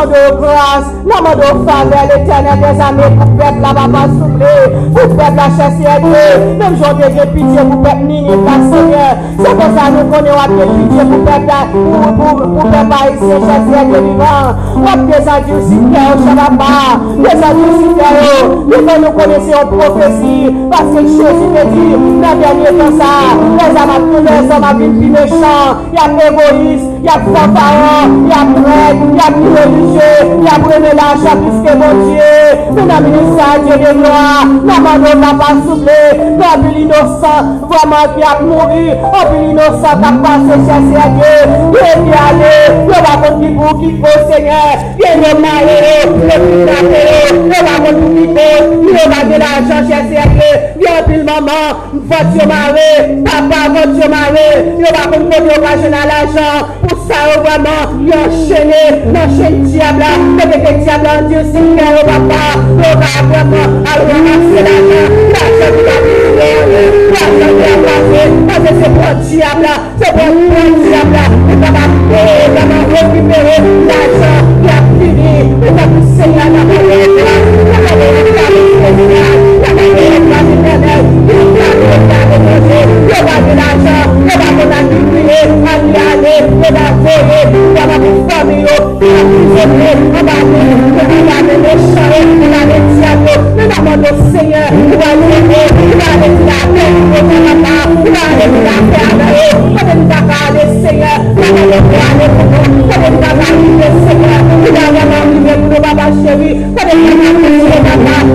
mando 0.00 0.36
grâce, 0.40 0.86
nous 1.04 1.22
mando 1.22 1.64
faveur, 1.66 2.04
l'éternel 2.08 2.58
des 2.58 2.80
amis, 2.80 3.16
pour 3.16 3.30
peuple 3.36 3.60
là-bas 3.60 3.88
pas 3.92 4.08
souffler, 4.08 4.60
pour 4.94 5.16
peuple 5.16 5.36
la 5.36 5.48
chasse 5.56 5.78
même 6.58 6.76
j'en 6.80 6.98
ai 6.98 7.26
pitié 7.26 7.60
pour 7.70 7.82
peuple 7.82 8.04
mini, 8.06 8.30
pas 8.44 8.60
Seigneur. 8.70 9.12
C'est 9.38 9.54
pour 9.54 9.70
ça 9.76 9.84
que 9.88 9.96
nous 9.96 10.10
connaissons 10.10 10.38
à 10.38 10.48
pitié 10.48 11.02
pour 11.04 11.20
peuple, 11.24 11.52
pour, 11.72 11.92
pour, 12.16 12.36
pour 12.54 12.70
peuple 12.70 12.94
haïtien, 13.00 13.38
chasse 13.46 13.70
vivant. 13.86 14.48
On 14.76 15.06
des 15.06 15.28
adieux 15.28 15.62
si 15.68 15.74
au 15.74 16.16
Shabbat, 16.24 16.98
des 17.18 17.42
adieux 17.44 17.74
si 17.78 17.90
nous 18.70 19.02
nous 19.02 19.12
connaissons 19.12 19.58
en 19.60 19.66
prophétie, 19.66 20.54
parce 20.70 20.90
que 20.94 21.00
Jésus 21.00 21.48
me 21.50 21.62
dit, 21.70 21.92
dans 22.20 22.34
le 22.34 22.40
dernier 22.40 22.72
temps 22.78 22.96
ça, 22.98 23.12
les 23.58 23.72
hommes 23.80 23.96
tous 24.10 24.22
les 24.22 24.54
hommes 24.54 24.64
à 24.64 24.72
vivre 24.74 24.94
plus 24.98 25.10
méchants, 25.10 25.70
il 25.92 25.96
y 25.96 26.00
a 26.00 26.28
égoïste, 26.28 26.90
yap 27.02 27.22
san 27.32 27.54
paran, 27.54 28.28
yap 28.28 28.48
red, 28.64 28.96
yap 29.18 29.34
irelije, 29.46 30.10
yap 30.44 30.62
reme 30.70 30.92
la 30.98 31.06
chapiske 31.22 31.72
bon 31.80 32.00
die, 32.04 32.30
men 32.74 32.90
amini 32.96 33.22
sa 33.36 33.46
jere 33.64 33.92
noa, 33.94 34.44
nan 34.68 34.82
manon 34.84 35.20
nan 35.24 35.38
pa 35.40 35.48
souple, 35.64 35.96
nan 36.40 36.62
bil 36.62 36.76
inosan, 36.82 37.50
vwaman 37.70 38.14
ki 38.14 38.26
ap 38.32 38.42
mouri, 38.48 38.84
an 38.98 39.24
bil 39.30 39.46
inosan 39.52 40.04
tak 40.04 40.16
pase 40.24 40.58
chase 40.66 40.96
ade, 41.04 41.32
geni 41.76 42.12
ale, 42.26 42.52
yo 42.90 43.00
bakon 43.06 43.40
ki 43.40 43.48
pou 43.56 43.72
ki 43.80 43.90
pou 44.02 44.26
seye, 44.28 44.60
geni 45.00 45.32
mare, 45.44 45.78
le 46.28 46.36
pita 46.44 46.78
kere, 46.90 47.18
yo 47.54 47.64
bakon 47.70 48.02
ki 48.04 48.26
pou 48.36 48.68
ki, 48.82 48.92
yo 48.98 49.08
bakon 49.14 49.46
la 49.46 49.54
chase 49.70 50.20
ade, 50.26 50.50
yon 50.84 51.00
pil 51.08 51.24
maman, 51.24 51.80
vwot 52.10 52.36
yo 52.36 52.50
mare, 52.52 52.88
papa 53.24 53.64
vwot 53.72 53.98
yo 54.02 54.12
mare, 54.16 54.46
yo 54.84 54.94
bakon 54.98 55.28
kote 55.32 55.54
yo 55.54 55.60
kache 55.64 55.88
nan 55.96 56.08
la 56.12 56.22
chan, 56.36 56.88
marée, 57.10 57.40
papa, 57.42 57.76
voiture 58.00 58.62
marée. 58.62 58.70
Nous 58.70 58.70
avons 58.70 58.70
côté 58.70 58.70
occasional 58.70 58.70
l'argent. 58.70 58.70
Pour 58.70 58.72
ça, 58.72 58.80
vraiment, 58.80 58.80
il 58.80 58.86
a 58.86 58.86
enchaîné, 58.86 59.04
l'enchaîne 59.12 59.58
diable, 59.64 60.04
le 60.38 60.44
bébé 60.50 60.72
diable, 60.82 61.12
Dieu, 61.28 61.42
c'est 61.52 61.66
clair, 61.74 61.94
papa. 62.06 62.42
Nous 62.70 62.84
avons 62.86 63.26
vraiment, 63.30 63.66
alors 63.84 64.06
ramasser 64.10 64.60
l'argent, 64.66 65.06
l'argent 65.32 65.70
qui 65.74 65.86
a 65.86 65.98
pris, 66.00 66.28
l'argent 67.10 67.52
qui 67.58 67.66
a 67.66 67.76
passé, 67.86 68.22
parce 68.46 68.60
que 68.60 68.72
c'est 68.80 68.92
pour 68.94 69.06
le 69.06 69.14
diable, 69.26 69.72
c'est 70.00 70.12
pour 70.12 70.30
le 70.30 70.38
diable, 70.80 71.22
et 71.50 71.56
ça 71.60 71.70
va 71.74 71.84
vraiment 72.54 72.82
récupérer 72.90 73.58
l'argent 73.88 74.38
qui 74.62 74.70
a 74.70 74.78
fini, 74.98 75.34
et 75.40 75.66
ça 75.66 75.72
va 75.74 75.98
Seigneur, 76.20 76.48
dans 76.50 76.64
la 76.68 76.76
la 76.76 76.96
la 77.00 77.36
vie, 77.50 77.79
Seigneur. 100.82 101.29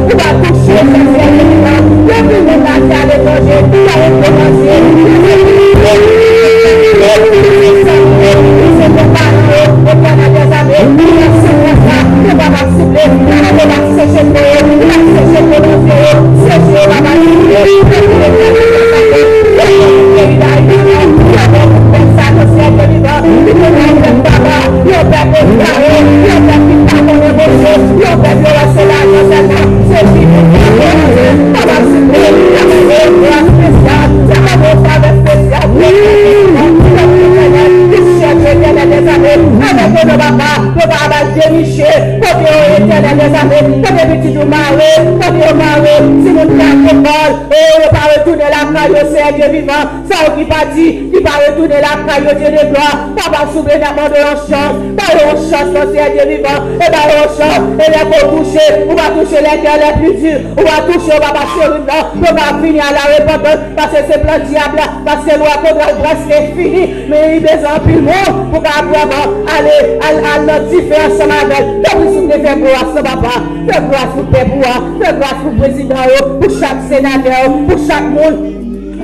Ou 0.06 0.16
ba 0.16 0.24
touche, 0.42 0.66
se 0.66 0.86
se 0.86 0.96
se 0.96 1.44
se 1.44 1.58
la 1.64 1.95
Papa, 52.16 52.32
yo 52.32 52.40
Dieu 52.40 52.52
de 52.52 52.70
gloire, 52.70 53.10
Papa, 53.16 53.48
souverain 53.52 53.80
d'abord 53.80 54.10
de 54.10 54.16
l'enchance, 54.16 54.78
par 54.96 55.12
une 55.12 55.38
chance, 55.50 55.70
mon 55.74 55.92
Seigneur 55.92 56.12
Dieu 56.12 56.38
vivant, 56.38 56.64
et 56.76 56.92
par 56.92 57.08
une 57.12 57.30
chance, 57.36 57.64
et 57.80 57.92
les 57.92 58.06
pour 58.06 58.38
toucher, 58.38 58.88
on 58.90 58.96
va 58.96 59.10
toucher 59.12 59.42
les 59.42 59.62
cœurs 59.62 59.80
les 59.80 59.94
plus 60.00 60.16
durs, 60.22 60.40
on 60.58 60.62
va 60.64 60.94
toucher, 60.94 61.12
on 61.16 61.20
va 61.20 61.32
passer 61.34 61.66
au 61.66 61.78
nord, 61.84 62.14
on 62.16 62.34
va 62.34 62.64
finir 62.64 62.84
à 62.88 62.94
la 62.94 63.06
repentance, 63.16 63.60
parce 63.76 63.92
que 63.92 63.98
c'est 64.10 64.22
plein 64.22 64.40
diable, 64.40 64.80
parce 65.06 65.26
que 65.26 65.38
loi 65.38 65.56
contre 65.64 65.86
la 65.86 65.94
grâce 65.94 66.26
est 66.30 66.54
finie, 66.56 66.90
mais 67.10 67.36
il 67.36 67.42
besoin 67.42 67.80
plus 67.84 68.02
long 68.02 68.48
pour 68.52 68.64
pouvoir 68.64 69.30
aller 69.52 70.00
à 70.00 70.40
la 70.40 70.60
différence 70.60 71.20
avec. 71.20 71.66
Donc, 71.84 72.12
si 72.12 72.18
vous 72.18 72.22
voulez 72.24 72.40
faire 72.40 72.58
gloire, 72.58 72.86
ce 72.96 73.02
papa, 73.02 73.44
faire 73.68 73.82
gloire 73.90 74.08
pour 74.16 74.26
tes 74.32 74.46
pouvoirs, 74.46 74.84
faire 75.02 75.16
gloire 75.16 75.36
pour 75.42 75.52
le 75.52 75.58
président, 75.58 75.96
pour 76.40 76.52
chaque 76.60 76.82
sénateur, 76.90 77.52
pour 77.68 77.78
chaque 77.88 78.04
monde, 78.04 78.55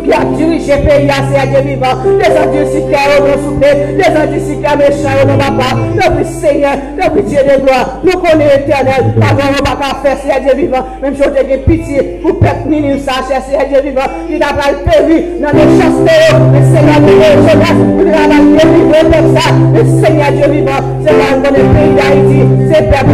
qui 0.04 0.14
a 0.14 0.24
dirigé 0.36 0.74
le 0.78 0.88
pays 0.88 1.10
à 1.10 1.22
ces 1.30 1.48
Dieu 1.48 1.62
vivant. 1.62 1.96
Les 2.20 2.32
antiques 2.38 2.90
qui 2.90 2.96
ont 2.96 3.26
dans 3.26 3.44
souper, 3.44 3.74
les 3.98 4.12
antiques 4.18 4.62
qui 4.62 4.78
méchants 4.78 5.26
dans 5.26 5.38
ma 5.38 5.46
papa. 5.46 5.78
Notre 5.96 6.26
Seigneur, 6.26 6.74
notre 6.98 7.22
Dieu 7.24 7.40
de 7.40 7.62
gloire, 7.62 8.00
nous 8.04 8.20
connaissons 8.20 8.52
l'éternel. 8.58 9.14
Avant, 9.22 9.50
on 9.50 9.70
va 9.70 9.76
pas 9.76 10.00
faire 10.04 10.18
ces 10.18 10.42
Dieu 10.42 10.56
vivant. 10.56 10.86
Même 11.02 11.16
si 11.16 11.22
on 11.22 11.32
a 11.32 11.58
pitié 11.58 12.20
pour 12.22 12.40
peuple 12.40 12.68
minime, 12.68 13.00
ça, 13.00 13.14
cher 13.28 13.42
ces 13.42 13.68
Dieu 13.68 13.82
vivant, 13.82 14.08
qui 14.28 14.38
n'a 14.38 14.54
pas 14.54 14.72
le 14.72 14.78
péri 14.84 15.26
dans 15.40 15.52
les 15.52 15.68
chasses 15.78 16.02
de. 16.02 16.32
Mais 16.52 16.64
Seigneur, 16.64 17.00
nous 17.02 17.08
sommes 17.10 17.62
jeunesse, 17.62 17.82
nous 17.98 18.06
n'a 18.06 18.28
pas 18.28 18.40
le 18.40 18.58
délivrer 18.58 19.04
comme 19.12 19.36
ça. 19.36 19.48
Le 19.74 19.84
Seigneur 20.04 20.32
Dieu 20.32 20.52
vivant, 20.52 20.82
c'est 21.06 21.12
là 21.12 21.38
dans 21.44 21.50
le 21.50 21.64
pays 21.74 21.94
d'Haïti. 21.96 22.40
C'est 22.72 22.90
peuple, 22.90 23.12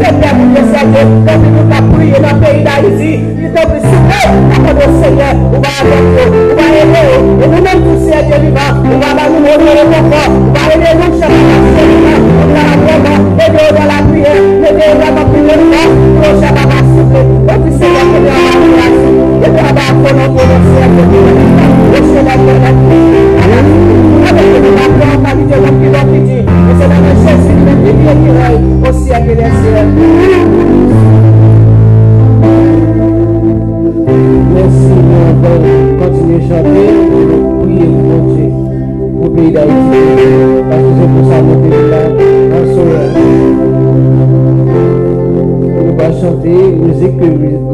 c'est 0.00 0.14
peuple 0.20 0.44
de 0.54 0.62
Seigneur. 0.76 1.06
Donc, 1.26 1.42
nous, 1.46 1.76
avons 1.76 1.92
prié 1.94 2.12
dans 2.12 2.34
le 2.34 2.40
pays 2.40 2.62
d'Haïti. 2.64 3.35
Então 3.56 3.76
ensinei 3.78 4.36
aquele 4.52 4.90
Senhor, 5.00 5.34
o 5.34 5.60
Barabéu, 5.64 7.08
o 7.32 7.56
Muzik 46.46 47.18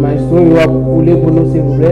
maestro 0.01 0.41
yo 0.41 0.57
ap 0.63 0.73
poule 0.87 1.17
pou 1.21 1.31
nou 1.37 1.45
se 1.53 1.61
pouple 1.61 1.91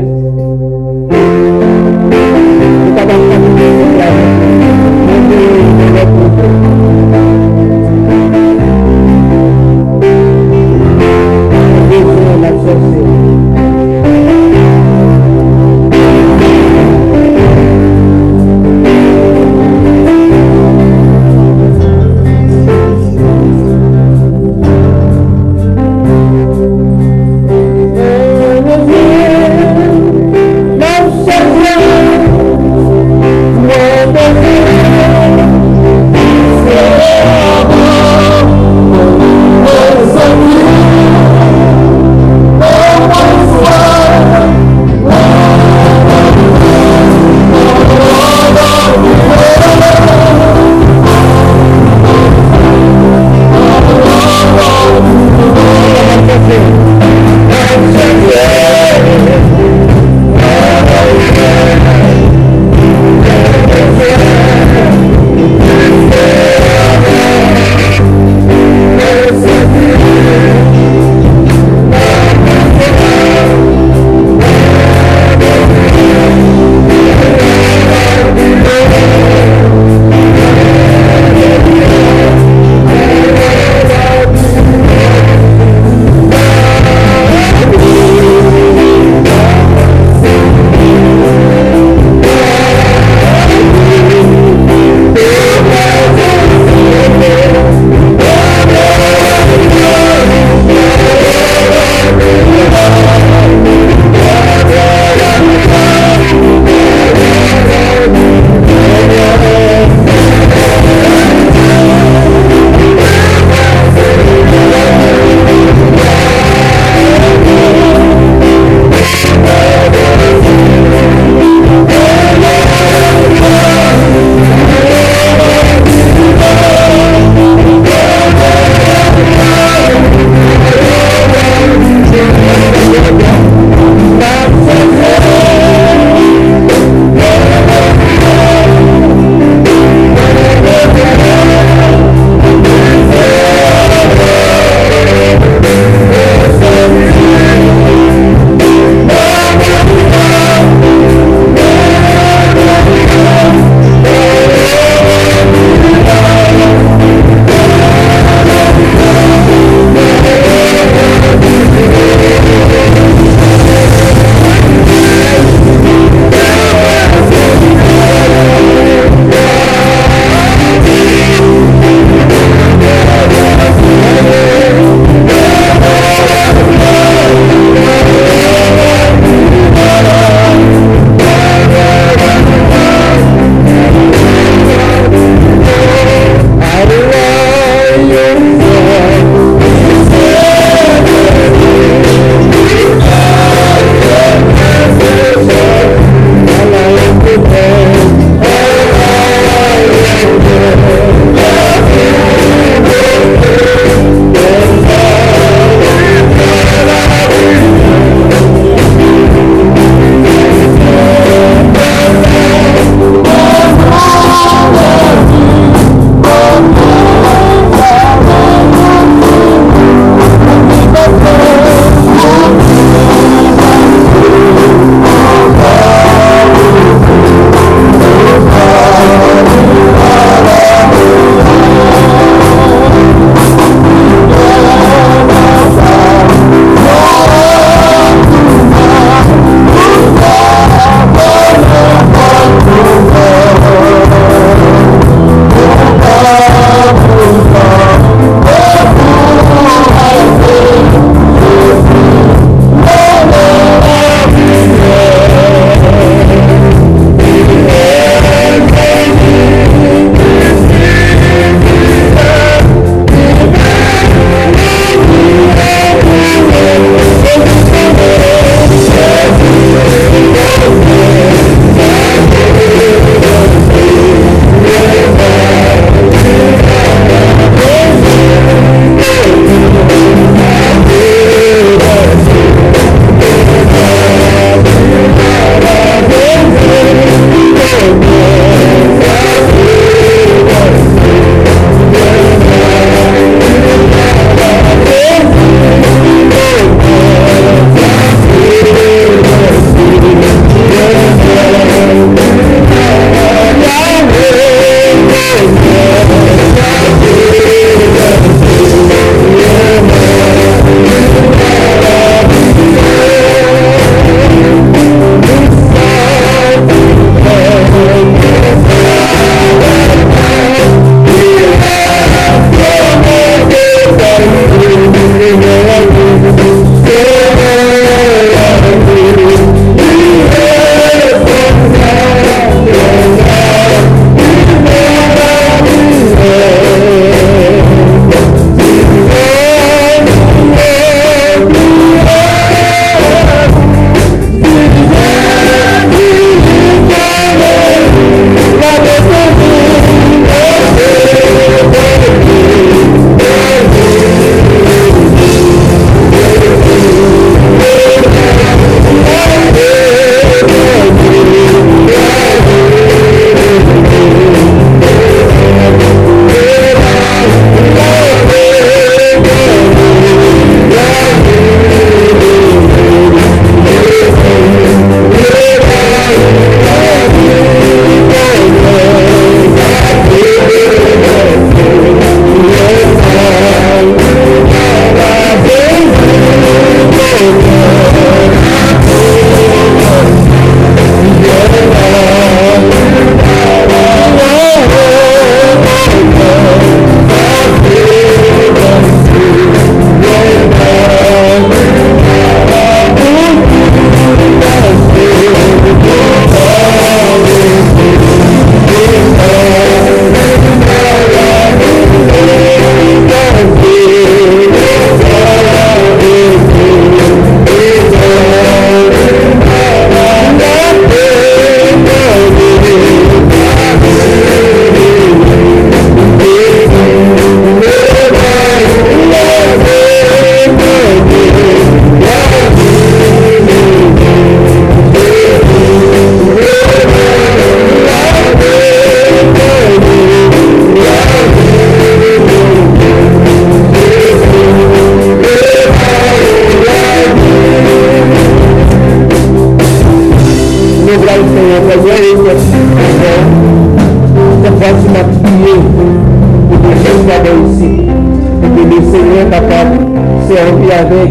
avec 460.81 461.11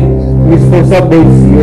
responsable 0.50 1.16
ici. 1.16 1.54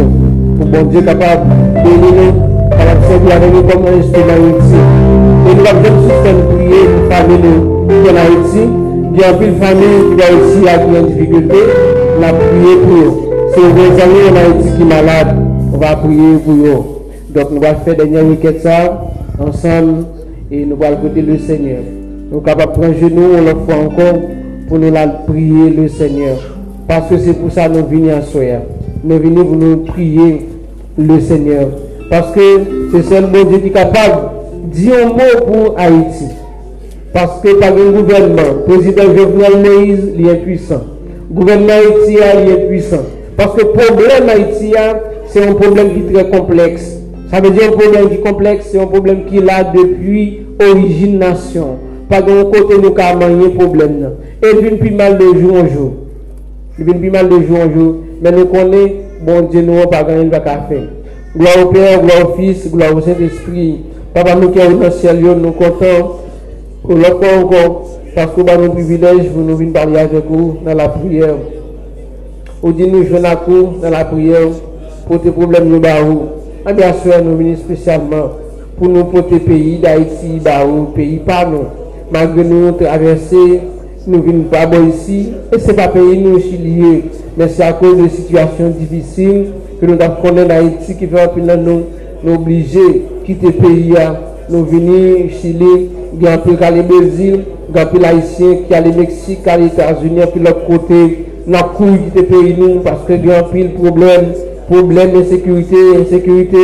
Pour 0.58 0.66
bon 0.66 0.82
Dieu 0.84 1.02
capable 1.02 1.48
de 1.84 1.90
nous, 1.90 2.32
capable 2.70 3.00
de 3.00 3.06
servir 3.06 3.36
avec 3.36 3.52
nous 3.52 3.62
comme 3.62 3.86
un 3.86 3.98
instrument 3.98 4.42
ici. 4.58 4.80
Et 5.48 5.54
nous 5.54 5.66
avons 5.66 5.82
tous 5.82 6.12
fait 6.22 6.54
prier 6.54 6.82
une 6.86 7.10
famille 7.10 7.60
qui 7.88 8.06
est 8.06 8.12
en 8.12 8.16
Haïti. 8.16 8.64
Il 9.12 9.20
y 9.20 9.24
a 9.24 9.30
une 9.30 9.56
famille 9.56 10.16
qui 10.16 10.22
est 10.22 10.34
ici 10.38 10.68
avec 10.68 10.88
une 10.88 11.06
difficulté. 11.08 11.56
On 12.18 12.22
a 12.22 12.32
prié 12.32 12.76
pour 12.84 12.96
eux. 12.96 13.12
Vous 13.56 13.62
avez 13.64 14.02
amis 14.02 14.24
en 14.30 14.36
Haïti 14.36 14.70
qui 14.70 14.78
sont 14.80 14.84
malades, 14.84 15.36
on 15.72 15.78
va 15.78 15.96
prier 15.96 16.36
pour 16.44 16.54
eux. 16.54 16.84
Donc 17.30 17.50
nous 17.50 17.64
allons 17.64 17.78
faire 17.84 17.96
dernier 17.96 18.20
week-end 18.20 18.52
ça 18.62 19.02
ensemble 19.38 20.04
et 20.50 20.64
nous 20.64 20.76
allons 20.82 20.98
écouter 20.98 21.22
le 21.22 21.38
Seigneur. 21.38 21.80
Nous 22.30 22.36
sommes 22.36 22.44
capables 22.44 22.72
de 22.72 22.78
prendre 22.78 22.94
genoux, 22.98 23.28
on 23.38 23.40
le 23.42 23.66
fait 23.66 23.84
encore 23.84 24.20
pour 24.68 24.78
nous 24.78 24.92
la 24.92 25.06
prier 25.06 25.70
le 25.70 25.88
Seigneur. 25.88 26.55
Parce 26.88 27.08
que 27.10 27.18
c'est 27.18 27.34
pour 27.34 27.50
ça 27.50 27.68
que 27.68 27.78
nous 27.78 27.86
venons 27.86 28.16
à 28.16 28.22
soir. 28.22 28.60
Nous 29.02 29.18
venons 29.18 29.44
pour 29.44 29.56
nous 29.56 29.76
prier 29.78 30.46
le 30.96 31.20
Seigneur. 31.20 31.68
Parce 32.10 32.32
que 32.32 32.40
c'est 32.92 33.02
seul 33.02 33.26
bon 33.26 33.44
Dieu 33.44 33.58
qui 33.58 33.68
est 33.68 33.70
capable 33.70 34.30
de 34.64 34.70
dire 34.70 34.94
un 35.04 35.08
mot 35.08 35.44
pour 35.46 35.74
Haïti. 35.78 36.26
Parce 37.12 37.40
que 37.40 37.54
par 37.54 37.72
un 37.72 37.90
gouvernement, 37.90 38.66
le 38.66 38.74
président 38.74 39.04
Jovenel 39.04 39.62
Moïse, 39.64 40.12
il 40.16 40.28
est 40.28 40.36
puissant. 40.36 40.82
Le 41.30 41.34
gouvernement 41.34 41.72
haïtien, 41.72 42.26
il 42.44 42.52
est 42.52 42.68
puissant. 42.68 43.02
Parce 43.36 43.54
que 43.54 43.62
le 43.62 43.72
problème 43.72 44.28
haïtien, 44.28 44.98
c'est 45.28 45.46
un 45.46 45.54
problème 45.54 45.92
qui 45.92 46.00
est 46.00 46.12
très 46.12 46.30
complexe. 46.30 46.98
Ça 47.30 47.40
veut 47.40 47.50
dire 47.50 47.64
un 47.68 47.76
problème 47.76 48.08
qui 48.08 48.14
est 48.14 48.20
complexe, 48.20 48.68
c'est 48.70 48.78
un 48.80 48.86
problème 48.86 49.24
qui 49.26 49.38
est 49.38 49.44
là 49.44 49.64
depuis 49.74 50.46
origine 50.60 51.18
nation. 51.18 51.78
Pas 52.08 52.22
de 52.22 52.44
côté 52.44 52.74
nous 52.80 52.94
avons 52.96 53.44
un 53.44 53.50
problème. 53.50 54.10
Et 54.42 54.62
vient 54.62 54.76
plus 54.76 54.92
mal 54.92 55.18
de 55.18 55.24
jour 55.24 55.54
en 55.54 55.66
jour. 55.66 55.92
Il 56.78 56.84
vient 56.84 56.94
plus 56.94 57.10
mal 57.10 57.28
de 57.28 57.40
jour 57.40 57.58
en 57.58 57.72
jour. 57.72 57.94
Mais 58.22 58.32
nous 58.32 58.46
connaissons, 58.46 58.94
bon 59.22 59.42
Dieu, 59.42 59.62
nous 59.62 59.74
n'avons 59.74 59.88
pas 59.88 60.02
gagné 60.02 60.24
de 60.24 60.30
faire. 60.30 60.88
Gloire 61.36 61.54
au 61.62 61.66
Père, 61.66 62.02
gloire 62.02 62.30
au 62.30 62.36
Fils, 62.36 62.70
gloire 62.70 62.94
au 62.94 63.00
Saint-Esprit. 63.00 63.80
Papa, 64.12 64.34
nous 64.34 64.50
qui 64.50 64.58
sommes 64.58 64.78
dans 64.78 64.86
le 64.86 64.90
ciel, 64.90 65.20
nous 65.20 65.32
sommes 65.32 65.52
contents. 65.54 66.20
Pour 66.82 66.94
l'autre 66.94 67.26
encore, 67.38 67.86
parce 68.14 68.32
que 68.32 68.40
nous 68.40 68.48
avons 68.48 68.70
privilège, 68.70 69.28
vous 69.34 69.42
nous 69.42 69.56
venez 69.56 69.72
parler 69.72 69.98
avec 69.98 70.24
vous 70.28 70.56
dans 70.64 70.74
la 70.74 70.88
prière. 70.88 71.34
Ou 72.62 72.72
dit 72.72 72.86
nous 72.86 73.04
jouons 73.04 73.24
à 73.24 73.36
coup 73.36 73.74
dans 73.82 73.90
la 73.90 74.04
prière 74.04 74.48
pour 75.06 75.20
tes 75.20 75.30
problèmes 75.30 75.68
nous 75.68 75.80
barou. 75.80 76.22
Ah 76.64 76.72
bien 76.72 76.92
sûr, 76.92 77.22
nous 77.22 77.36
venons 77.36 77.56
spécialement 77.56 78.30
pour 78.78 78.88
nous 78.88 79.04
porter 79.04 79.38
pays 79.40 79.78
d'Haïti, 79.78 80.40
barou, 80.42 80.86
pays 80.94 81.18
par 81.18 81.50
nous. 81.50 81.64
Malgré 82.10 82.44
nous 82.44 82.72
traverser, 82.72 83.60
nous 84.06 84.22
venons 84.22 84.44
pas 84.44 84.68
ici, 84.88 85.32
et 85.52 85.58
ce 85.58 85.68
n'est 85.68 85.74
pas 85.74 85.88
pays 85.88 86.18
nous 86.18 86.36
liés, 86.36 87.04
mais 87.36 87.48
c'est 87.48 87.64
à 87.64 87.72
cause 87.72 87.96
de 87.96 88.08
situations 88.08 88.70
difficiles 88.70 89.46
que 89.80 89.86
nous 89.86 89.98
avons 90.00 90.28
en 90.28 90.50
Haïti 90.50 90.94
qui 90.96 91.06
fait 91.06 91.30
que 91.34 91.40
nous 91.40 91.82
nous 92.24 92.34
obligés 92.34 93.02
quitter 93.24 93.46
le 93.46 93.52
pays, 93.52 93.94
nous 94.48 94.64
venons 94.64 95.28
Chili, 95.40 95.90
il 96.14 96.22
y 96.22 96.26
a 96.28 96.36
le 96.36 96.82
Brésil, 96.82 97.40
il 97.68 97.76
y 97.76 97.78
a 97.78 97.90
l'Haïtien 98.00 98.58
qui 98.66 98.74
a 98.74 98.80
le 98.80 98.92
Mexique, 98.92 99.40
les 99.58 99.66
États-Unis, 99.66 100.20
puis 100.32 100.40
l'autre 100.40 100.66
côté, 100.66 101.26
nous 101.46 101.56
avons 101.56 101.96
quitter 101.96 102.20
le 102.20 102.24
pays 102.24 102.56
nous 102.58 102.80
parce 102.80 103.04
qu'il 103.06 103.26
y 103.26 103.32
a 103.32 103.40
un 103.40 103.42
pile 103.42 103.74
problème 103.74 104.32
problème 104.68 105.12
de 105.12 105.22
sécurité, 105.24 105.76
insécurité 106.00 106.58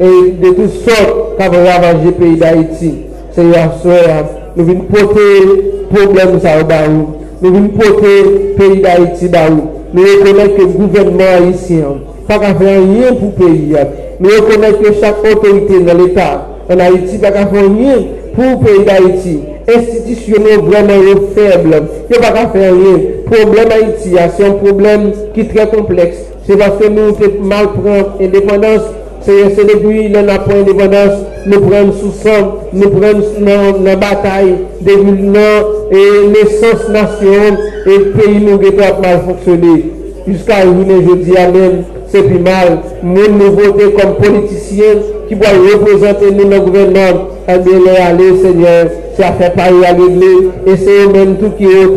et 0.00 0.30
de 0.30 0.48
toutes 0.50 0.70
sortes 0.70 1.36
qui 1.36 1.48
ont 1.48 1.50
ravagé 1.50 2.04
le 2.06 2.12
pays 2.12 2.36
d'Haïti. 2.36 2.94
C'est 3.32 3.56
à 3.56 3.72
nous 4.56 4.64
venons 4.64 4.80
porter 4.80 5.77
problem 5.90 6.38
sa 6.42 6.58
ou 6.60 6.68
ba 6.68 6.84
ou. 6.88 7.18
Nou 7.40 7.54
vin 7.54 7.68
pote 7.76 8.14
peyi 8.58 8.80
da 8.84 8.96
iti 9.04 9.30
ba 9.32 9.48
ou. 9.50 9.66
Nou 9.94 10.04
rekonek 10.04 10.54
ke 10.58 10.66
gouvenman 10.74 11.46
Haitien, 11.46 12.00
pa 12.28 12.36
ka 12.42 12.52
fè 12.58 12.74
anyen 12.76 13.14
pou 13.20 13.32
peyi 13.38 13.72
ya. 13.72 13.86
Nou 14.20 14.34
rekonek 14.34 14.82
ke 14.82 14.94
chak 15.00 15.22
otorite 15.24 15.78
nan 15.84 16.02
l'Etat, 16.02 16.48
an 16.68 16.82
Haiti 16.84 17.20
pa 17.22 17.32
ka 17.32 17.46
fè 17.48 17.62
anyen 17.64 18.02
pou 18.34 18.58
peyi 18.64 18.84
da 18.88 18.98
iti. 19.06 19.38
Institusyonou 19.68 20.66
vremen 20.68 21.06
yo 21.06 21.14
feble, 21.36 21.80
yo 22.12 22.20
pa 22.20 22.34
ka 22.36 22.44
fè 22.52 22.66
anyen. 22.68 23.00
Problem 23.28 23.72
Haiti 23.72 24.12
ya, 24.16 24.28
se 24.32 24.44
yon 24.44 24.58
problem 24.60 25.08
ki 25.36 25.48
tre 25.54 25.68
kompleks. 25.72 26.26
Se 26.48 26.56
baske 26.56 26.88
nou 26.92 27.16
te 27.16 27.32
mal 27.44 27.70
pran 27.74 28.20
indépendance, 28.24 28.92
C'est 29.28 29.66
depuis 29.66 30.10
qu'on 30.10 30.26
a 30.26 30.38
pris 30.38 30.54
l'indépendance, 30.54 31.18
nous 31.44 31.60
prenons 31.60 31.92
sous 31.92 32.12
sang, 32.12 32.60
nous 32.72 32.88
prenons 32.88 33.84
la 33.84 33.96
bataille, 33.96 34.54
depuis 34.80 35.28
et 35.90 36.28
naissance 36.28 36.88
nation 36.88 37.58
et 37.86 37.98
le 37.98 38.04
pays 38.12 38.40
nous 38.40 38.54
a 38.54 39.00
mal 39.02 39.20
fonctionné. 39.26 39.92
Jusqu'à 40.26 40.64
aujourd'hui, 40.64 41.32
même, 41.32 41.84
c'est 42.06 42.22
plus 42.22 42.38
mal. 42.38 42.78
Nous 43.02 43.28
nous 43.28 43.52
votons 43.52 43.90
comme 44.00 44.14
politiciens 44.14 44.96
qui 45.28 45.34
doivent 45.34 45.60
représenter 45.74 46.30
nous 46.30 46.48
le 46.48 46.60
gouvernement. 46.60 47.28
Aller, 47.46 48.36
Seigneur, 48.42 48.86
c'est 49.14 49.24
à 49.24 49.32
faire 49.32 49.52
pareil 49.52 49.84
à 49.86 49.92
l'église. 49.92 50.48
Et 50.66 50.76
c'est 50.76 51.04
eux-mêmes 51.04 51.36
tout 51.36 51.50
qui 51.58 51.64
est 51.64 51.84
au. 51.84 51.92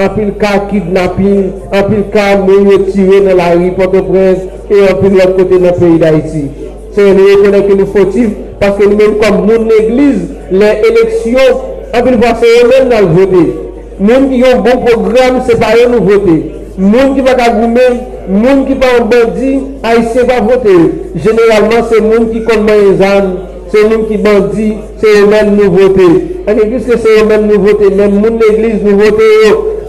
En 0.00 0.08
plus, 0.10 0.32
cas 0.38 0.66
kidnapping, 0.70 1.50
en 1.72 1.82
plus, 1.82 2.02
cas 2.12 2.36
nous 2.36 2.78
tirés 2.84 3.20
dans 3.22 3.36
la 3.36 3.50
rue 3.50 3.72
Port-au-Prince 3.72 4.38
et 4.70 4.92
en 4.92 4.94
plus, 4.94 5.10
l'autre 5.10 5.36
côté 5.36 5.58
dans 5.58 5.66
le 5.66 5.72
pays 5.72 5.98
d'Haïti. 5.98 6.67
C'est 6.98 7.14
nous 7.14 7.26
reconnaître 7.26 7.68
que 7.68 7.74
nous 7.74 7.86
fautifs 7.86 8.30
parce 8.58 8.76
que 8.76 8.84
nous-mêmes, 8.84 9.18
comme 9.18 9.46
nous, 9.46 9.68
l'église, 9.68 10.30
les 10.50 10.82
élections, 10.84 11.54
en 11.94 12.02
plus, 12.02 12.16
c'est 12.40 12.64
eux-mêmes 12.64 12.88
dans 12.88 13.06
voter. 13.06 13.54
Nous 14.00 14.28
qui 14.28 14.42
ont 14.42 14.58
un 14.58 14.60
bon 14.62 14.84
programme, 14.84 15.42
c'est 15.46 15.60
pas 15.60 15.76
eux 15.76 15.88
nous 15.88 16.04
voter. 16.04 16.50
Moun 16.76 17.14
qui 17.14 17.20
va 17.20 17.34
goumer, 17.50 18.00
moun 18.28 18.66
qui 18.66 18.74
va 18.74 19.00
en 19.00 19.04
bandit, 19.04 19.60
haïtien 19.84 20.24
va 20.24 20.40
voter. 20.40 20.70
Généralement, 21.14 21.86
c'est 21.88 22.00
moun 22.00 22.30
qui 22.32 22.42
connaît 22.42 22.80
les 22.90 23.00
âmes, 23.00 23.34
c'est 23.68 23.84
moun 23.88 24.08
qui 24.08 24.16
bandit, 24.16 24.74
c'est 24.96 25.20
eux-mêmes 25.20 25.54
nous 25.54 25.70
voter. 25.70 26.42
Et 26.48 26.66
puisque 26.66 26.98
c'est 26.98 27.22
eux-mêmes 27.22 27.46
nous 27.46 27.60
voter, 27.60 27.94
même 27.94 28.14
moun 28.14 28.40
l'église 28.40 28.82
nous 28.82 28.98
voter, 28.98 29.22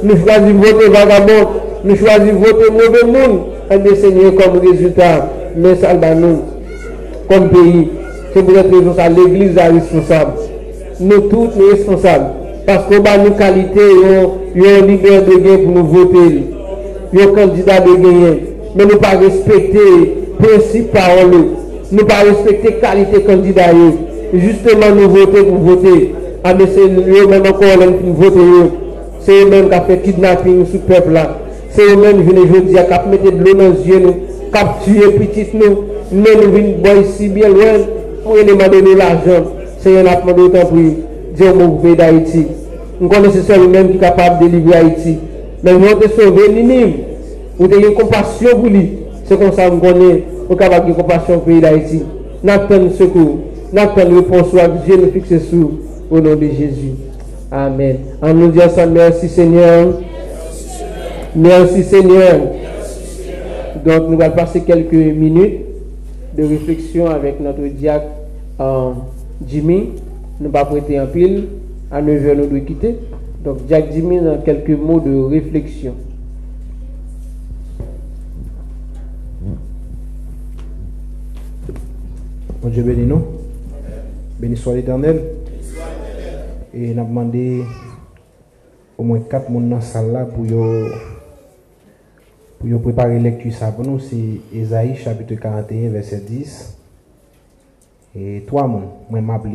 nous 0.04 0.16
choisissons 0.16 0.60
voter 0.60 0.90
vagabond, 0.90 1.48
nous 1.84 1.96
choisissons 1.96 2.36
voter 2.36 2.70
mauvais 2.72 3.04
monde. 3.04 3.40
Et 3.72 3.78
bien, 3.80 3.96
Seigneur, 3.96 4.36
comme 4.36 4.60
résultat, 4.60 5.28
mais 5.58 5.74
ça 5.74 5.96
nous, 5.96 6.59
comme 7.30 7.50
pays. 7.50 7.88
C'est 8.34 8.44
pour 8.44 8.56
cette 8.56 8.72
raison 8.72 8.94
que 8.94 9.30
l'Église 9.30 9.58
est 9.58 9.68
responsable. 9.68 10.32
Nous 11.00 11.22
tous, 11.22 11.50
nous 11.56 11.70
responsables. 11.72 12.26
Parce 12.66 12.86
qu'on 12.86 13.04
a 13.04 13.18
nos 13.18 13.32
qualités, 13.32 13.80
il 14.56 14.62
y 14.62 14.68
a 14.68 14.76
un 14.76 14.86
leader 14.86 15.24
de 15.24 15.36
gain 15.38 15.58
pour 15.64 15.76
nous 15.76 15.86
voter. 15.86 16.44
Il 17.14 17.20
y 17.20 17.22
a 17.22 17.26
un 17.26 17.28
candidat 17.28 17.80
de 17.80 17.96
gain. 17.96 18.38
Mais 18.76 18.86
nous 18.86 18.92
ne 18.92 18.96
pas 18.96 19.18
respecter 19.18 19.80
principe 20.38 20.92
parole. 20.92 21.32
Nous 21.92 21.98
ne 21.98 22.04
pas 22.04 22.22
respecter 22.22 22.74
qualité 22.74 23.22
candidat. 23.22 23.72
Justement, 24.34 24.96
nous 24.96 25.10
voter 25.10 25.44
pour 25.44 25.58
voter. 25.58 26.14
Ah, 26.44 26.54
mais 26.54 26.66
c'est 26.74 26.82
eux-mêmes 26.82 27.42
encore 27.42 27.80
qui 27.80 28.12
votent. 28.12 28.72
C'est 29.22 29.44
eux-mêmes 29.44 29.70
qui 29.70 29.76
ont 29.76 29.84
fait 29.86 29.98
kidnapping 29.98 30.66
sous 30.66 30.74
le 30.74 30.94
peuple 30.94 31.12
là. 31.12 31.38
C'est 31.72 31.84
eux-mêmes, 31.84 32.24
je 32.28 32.34
ne 32.34 32.42
veux 32.42 32.62
dire, 32.62 32.86
qui 32.88 32.94
ont 32.94 33.12
mis 33.12 33.18
de 33.18 33.44
l'eau 33.44 33.54
dans 33.54 33.70
les 33.70 33.88
yeux, 33.88 34.00
qui 34.54 34.60
ont 34.62 34.68
tué 34.84 35.12
petit 35.18 35.48
nous. 35.54 35.89
Nous 36.12 36.24
venons 36.24 36.78
boire 36.82 36.98
ici 36.98 37.28
bien 37.30 37.50
loin 37.50 37.86
pour 38.24 38.36
les 38.36 38.44
donner 38.44 38.96
l'argent. 38.96 39.46
C'est 39.80 39.96
un 40.00 40.06
appel 40.08 40.36
d'autant 40.36 40.66
pour 40.66 40.78
dire 40.78 41.54
au 41.56 41.70
pays 41.78 41.96
d'Haïti. 41.96 42.48
Nous 43.00 43.08
connaissons 43.08 43.44
ceux 43.48 43.68
même 43.68 43.88
qui 43.90 43.94
sont 43.94 44.00
capables 44.00 44.44
de 44.44 44.50
délivrer 44.50 44.78
Haïti. 44.80 45.18
Mais 45.64 45.74
nous 45.74 45.86
avons 45.88 46.02
sauvé 46.02 46.50
Ninive. 46.52 46.96
Nous 47.60 47.66
avons 47.72 47.94
compassion 47.94 48.50
pour 48.60 48.70
lui. 48.70 48.90
C'est 49.26 49.38
comme 49.38 49.52
ça 49.54 49.70
que 49.70 49.76
nous 49.76 49.80
connaissons. 49.80 50.22
Nous 50.40 50.46
avons 50.46 50.56
capable 50.56 50.94
compassion 50.96 51.40
pour 51.40 51.48
le 51.48 51.54
pays 51.54 51.62
d'Haïti. 51.62 52.04
Nous 52.44 52.52
attendons 52.52 52.90
secours. 52.92 53.38
Nous 53.72 53.80
attendons 53.80 54.16
réponse 54.16 54.54
à 54.60 54.68
Dieu 54.68 54.98
nous 54.98 55.40
sur 55.40 55.70
au 56.10 56.20
nom 56.20 56.36
de 56.36 56.46
Jésus. 56.48 56.94
Amen. 57.52 57.98
En 58.22 58.34
nous 58.34 58.48
disant 58.48 58.88
merci 58.92 59.30
Seigneur. 59.30 59.94
Merci 61.36 61.84
Seigneur. 61.84 62.40
Donc 63.86 64.10
nous 64.10 64.20
allons 64.22 64.36
passer 64.36 64.62
quelques 64.62 64.92
minutes 64.94 65.69
de 66.40 66.46
réflexion 66.46 67.08
avec 67.08 67.40
notre 67.42 67.62
diacre 67.68 68.08
euh, 68.62 68.92
Jimmy. 69.46 69.90
Nous 70.40 70.50
pas 70.50 70.66
prêter 70.66 70.98
un 70.98 71.06
pile. 71.06 71.48
À 71.92 72.02
9h, 72.02 72.36
nous 72.36 72.46
devons 72.46 72.66
quitter. 72.66 72.96
Donc, 73.44 73.58
Jack 73.68 73.92
Jimmy, 73.92 74.22
dans 74.22 74.38
quelques 74.42 74.70
mots 74.70 75.00
de 75.00 75.16
réflexion. 75.16 75.96
Bon 82.62 82.70
Dieu 82.70 82.84
béni 82.84 83.06
nous. 83.06 83.22
Béni 84.40 84.56
soit 84.56 84.76
l'éternel. 84.76 85.22
Et 86.74 86.94
on 86.96 87.02
a 87.02 87.04
demandé 87.04 87.64
au 88.98 89.04
moins 89.04 89.20
quatre 89.20 89.46
personnes 89.48 89.70
dans 89.70 89.78
la 89.78 89.82
salle 89.82 90.28
pour 90.36 90.46
yo, 90.46 90.88
pour 92.60 92.82
préparer 92.82 93.20
lecture 93.20 93.54
ça 93.54 93.72
pour 93.72 93.86
nous. 93.86 94.00
C'est 94.00 94.42
Esaïe 94.54 94.96
chapitre 94.96 95.36
41 95.36 95.90
verset 95.90 96.22
10. 96.22 96.78
Et 98.16 98.44
trois 98.46 98.68
moun, 98.68 98.84
moi 99.10 99.22
m'appelle. 99.22 99.54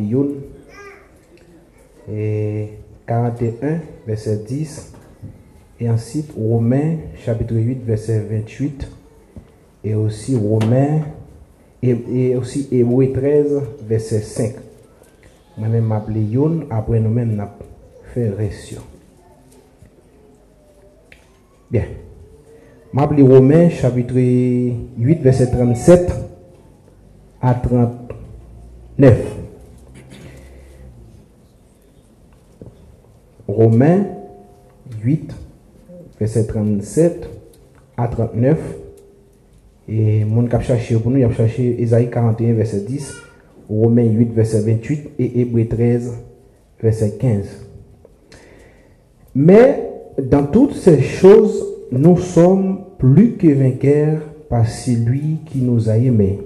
Et 2.11 2.69
41, 3.07 3.79
verset 4.05 4.37
10. 4.47 4.93
Et 5.79 5.89
ensuite, 5.89 6.31
Romains, 6.37 6.97
chapitre 7.17 7.55
8, 7.55 7.83
verset 7.83 8.19
28. 8.19 8.87
Et 9.83 9.93
aussi 9.93 10.35
Romains, 10.35 11.01
et, 11.83 12.35
aussi 12.35 12.67
Hébreu 12.71 13.11
13, 13.11 13.61
verset 13.81 14.21
5. 14.21 14.55
Moi-même 15.57 15.85
m'appelle 15.85 16.25
après 16.69 16.99
nous-mêmes, 16.99 17.35
n'a 17.35 17.53
fait. 18.13 18.33
Bien. 21.69 21.83
M'appelle 22.95 23.23
Romains, 23.23 23.69
chapitre 23.71 24.13
8, 24.15 25.21
verset 25.21 25.51
37 25.51 26.13
à 27.41 27.53
39. 27.53 29.17
Romains 33.49 34.05
8, 35.03 35.29
verset 36.17 36.45
37 36.45 37.29
à 37.97 38.07
39. 38.07 38.57
Et 39.89 40.23
mon 40.23 40.45
cap 40.45 40.61
cherché 40.61 40.95
pour 40.95 41.11
nous, 41.11 41.17
il 41.17 41.25
a 41.25 41.31
cherché 41.33 41.75
Isaïe 41.81 42.09
41, 42.09 42.53
verset 42.53 42.85
10, 42.87 43.13
Romains 43.69 44.05
8, 44.05 44.31
verset 44.33 44.61
28 44.61 45.09
et 45.19 45.41
Hébreu 45.41 45.67
13, 45.67 46.13
verset 46.81 47.17
15. 47.19 47.45
Mais 49.35 49.83
dans 50.17 50.45
toutes 50.45 50.75
ces 50.75 51.01
choses, 51.01 51.74
nous 51.91 52.17
sommes 52.17 52.79
plus 52.97 53.33
que 53.33 53.47
vainqueurs 53.47 54.21
par 54.49 54.67
celui 54.67 55.37
qui 55.45 55.59
nous 55.59 55.89
a 55.89 55.97
aimés. 55.97 56.39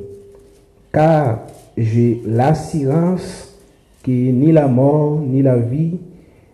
Car 0.91 1.39
j'ai 1.77 2.21
l'assurance 2.25 3.55
que 4.03 4.11
ni 4.11 4.51
la 4.51 4.67
mort, 4.67 5.21
ni 5.21 5.41
la 5.41 5.57
vie, 5.57 5.97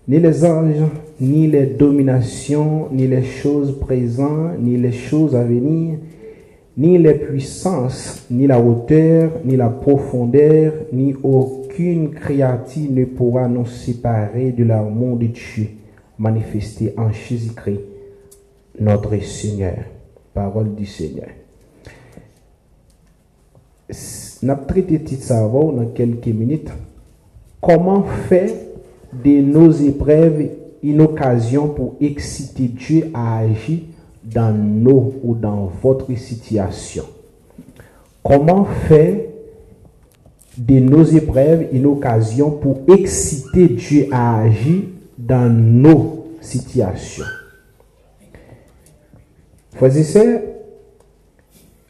ni 0.07 0.19
les 0.19 0.45
anges, 0.45 0.83
ni 1.19 1.47
les 1.47 1.65
dominations, 1.65 2.87
ni 2.91 3.07
les 3.07 3.23
choses 3.23 3.79
présentes, 3.79 4.59
ni 4.59 4.77
les 4.77 4.91
choses 4.91 5.35
à 5.35 5.43
venir, 5.43 5.97
ni 6.77 6.97
les 6.97 7.13
puissances, 7.13 8.25
ni 8.29 8.47
la 8.47 8.59
hauteur, 8.59 9.31
ni 9.45 9.55
la 9.55 9.69
profondeur, 9.69 10.73
ni 10.91 11.15
aucune 11.23 12.09
créature 12.09 12.91
ne 12.91 13.05
pourra 13.05 13.47
nous 13.47 13.65
séparer 13.65 14.51
de 14.51 14.63
l'amour 14.63 15.17
de 15.17 15.27
Dieu 15.27 15.67
manifesté 16.17 16.93
en 16.97 17.11
Jésus-Christ, 17.11 17.81
notre 18.79 19.17
Seigneur. 19.23 19.77
Parole 20.33 20.75
du 20.75 20.85
Seigneur. 20.85 21.29
Traité 24.67 25.01
dans 25.53 25.91
quelques 25.93 26.27
minutes. 26.27 26.69
Comment 27.61 28.03
faire 28.03 28.51
de 29.13 29.41
nos 29.41 29.71
épreuves 29.71 30.49
une 30.83 31.01
occasion 31.01 31.69
pour 31.69 31.95
exciter 32.01 32.67
Dieu 32.67 33.09
à 33.13 33.39
agir 33.39 33.79
dans 34.23 34.53
nos 34.53 35.13
ou 35.23 35.35
dans 35.35 35.71
votre 35.81 36.13
situation? 36.17 37.05
Comment 38.21 38.65
faire 38.65 39.17
de 40.57 40.79
nos 40.79 41.03
épreuves 41.03 41.67
une 41.71 41.85
occasion 41.85 42.51
pour 42.51 42.81
exciter 42.87 43.67
Dieu 43.69 44.07
à 44.11 44.41
agir 44.41 44.83
dans 45.17 45.49
nos 45.49 46.27
situations? 46.41 47.25
Frères 49.75 49.97
et 49.97 50.03
sœurs, 50.03 50.41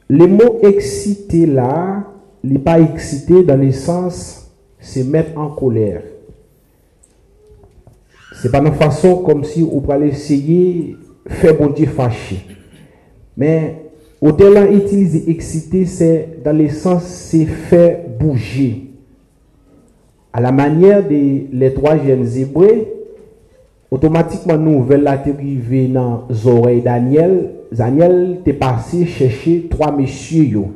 le 0.09 0.27
mot 0.27 0.59
exciter 0.63 1.45
là, 1.45 2.03
n'est 2.43 2.59
pas 2.59 2.79
excité 2.79 3.43
dans 3.43 3.57
le 3.57 3.71
sens 3.71 4.51
se 4.79 4.99
mettre 4.99 5.38
en 5.38 5.49
colère. 5.49 6.03
C'est 8.41 8.51
pas 8.51 8.59
une 8.59 8.73
façon 8.73 9.23
comme 9.23 9.43
si 9.43 9.63
on 9.63 9.79
pourrait 9.81 10.07
essayer 10.07 10.95
faire 11.27 11.57
bon 11.57 11.69
Dieu 11.69 11.88
fâché. 11.88 12.45
Mais 13.38 13.83
au-delà 14.21 14.69
utiliser 14.69 15.29
excité, 15.29 15.86
c'est 15.86 16.39
dans 16.43 16.55
le 16.55 16.69
sens 16.69 17.03
c'est 17.03 17.45
faire 17.45 17.99
bouger. 18.19 18.91
À 20.33 20.41
la 20.41 20.51
manière 20.51 21.07
des 21.07 21.47
les 21.51 21.73
trois 21.73 21.97
jeunes 21.97 22.27
hébreux, 22.38 22.88
automatiquement 23.89 24.57
nous 24.57 24.88
la 24.89 25.13
arriver 25.13 25.88
dans 25.88 26.25
les 26.29 26.47
oreilles 26.47 26.81
Daniel. 26.81 27.55
Zaniel 27.74 28.41
te 28.45 28.53
pase 28.57 29.05
chèche 29.09 29.66
3 29.72 29.91
mesye 29.95 30.43
yo. 30.53 30.68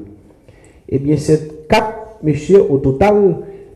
Ebyen, 0.89 1.19
se 1.21 1.37
4 1.69 2.23
mesye 2.25 2.59
o 2.59 2.79
total, 2.81 3.19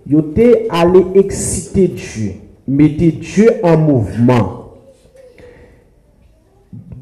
yo 0.10 0.24
te 0.36 0.66
ale 0.74 1.06
eksite 1.22 1.88
Diyo. 1.94 2.34
Mete 2.68 3.12
Diyo 3.20 3.58
an 3.68 3.82
mouvman. 3.84 4.46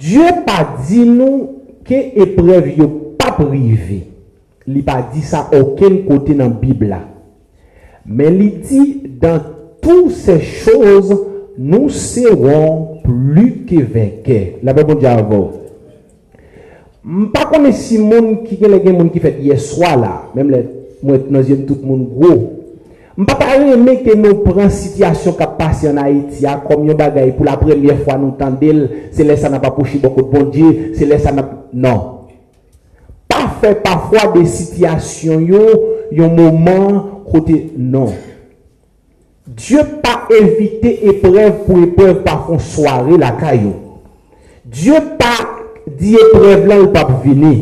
Diyo 0.01 0.41
pa 0.47 0.63
di 0.87 1.03
nou 1.05 1.61
ke 1.85 1.99
eprev 2.23 2.71
yo 2.79 2.87
pa 3.19 3.35
prive. 3.37 4.01
Li 4.65 4.81
pa 4.85 4.99
di 5.13 5.21
sa 5.25 5.47
oken 5.53 6.01
kote 6.07 6.35
nan 6.37 6.55
Bibla. 6.61 7.03
Men 8.05 8.37
li 8.39 8.49
di, 8.65 8.81
dan 9.21 9.43
tou 9.81 10.09
se 10.13 10.39
chouz, 10.41 11.11
nou 11.57 11.89
serons 11.93 13.01
plus 13.05 13.65
que 13.69 13.81
vainqueurs. 13.83 14.57
La 14.63 14.73
Bible 14.73 14.97
dit 14.97 15.05
avant. 15.05 15.60
Pas 17.33 17.45
comme 17.45 17.71
si 17.71 17.97
les 17.97 18.03
gens 18.03 19.09
qui 19.09 19.19
fait 19.19 19.37
hier 19.41 19.59
soir 19.59 19.97
là, 19.97 20.23
même 20.35 20.49
les 20.51 20.65
moi 21.03 21.17
tout 21.17 21.77
le 21.81 21.87
monde 21.87 22.09
gros. 22.09 22.57
Je 23.17 23.21
ne 23.21 23.25
peux 23.25 23.35
pas 23.35 23.57
aimer 23.57 24.03
que 24.03 24.15
nous 24.15 24.35
prenions 24.35 24.69
situation 24.69 25.33
qui 25.33 25.43
passe 25.57 25.85
en 25.85 25.97
Haïti, 25.97 26.45
comme 26.67 26.89
un 26.89 26.93
bagaille 26.93 27.35
pour 27.35 27.45
la 27.45 27.57
première 27.57 27.99
fois 28.03 28.17
nous 28.17 28.29
entendons, 28.29 28.87
c'est 29.11 29.23
là 29.23 29.35
ça 29.35 29.49
n'a 29.49 29.59
pas 29.59 29.71
poussé 29.71 29.97
beaucoup 29.97 30.21
de 30.21 30.27
bon 30.27 30.45
Dieu, 30.49 30.93
c'est 30.95 31.05
là 31.05 31.17
ça 31.19 31.31
n'a 31.31 31.49
non. 31.73 32.17
Fait 33.59 33.75
parfois 33.75 34.31
des 34.33 34.45
situations 34.45 35.39
yo, 35.39 35.59
un 36.17 36.27
moment 36.27 37.21
côté 37.31 37.71
non. 37.77 38.07
Dieu 39.45 39.79
pas 40.01 40.27
évité 40.35 41.07
épreuve 41.07 41.65
pour 41.65 41.77
épreuve 41.77 42.23
par 42.23 42.49
une 42.51 42.59
soirée 42.59 43.17
la 43.17 43.31
caillou. 43.31 43.73
Dieu 44.65 44.95
pas 45.19 45.60
dit 46.01 46.15
épreuve 46.15 46.67
là 46.67 46.81
ou 46.81 46.87
pas 46.87 47.07
venir. 47.23 47.57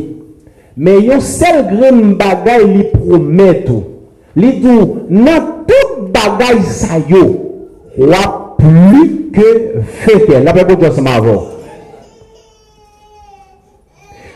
Mais 0.77 1.01
yon 1.01 1.19
seul 1.19 1.67
grand 1.67 2.15
bagaille 2.15 2.73
lui 2.73 2.83
promet 2.93 3.65
tout. 3.65 3.83
Li 4.39 4.53
dou, 4.63 5.07
nan 5.11 5.65
tout 5.67 6.05
bagay 6.13 6.61
sa 6.63 6.99
yo, 7.09 7.23
wap 7.97 8.61
plus 8.61 9.31
que 9.35 9.81
feke. 10.05 10.39
La 10.45 10.53
pe 10.55 10.63
kou 10.69 10.93
se 10.93 11.03
ma 11.03 11.17
avon. 11.19 11.41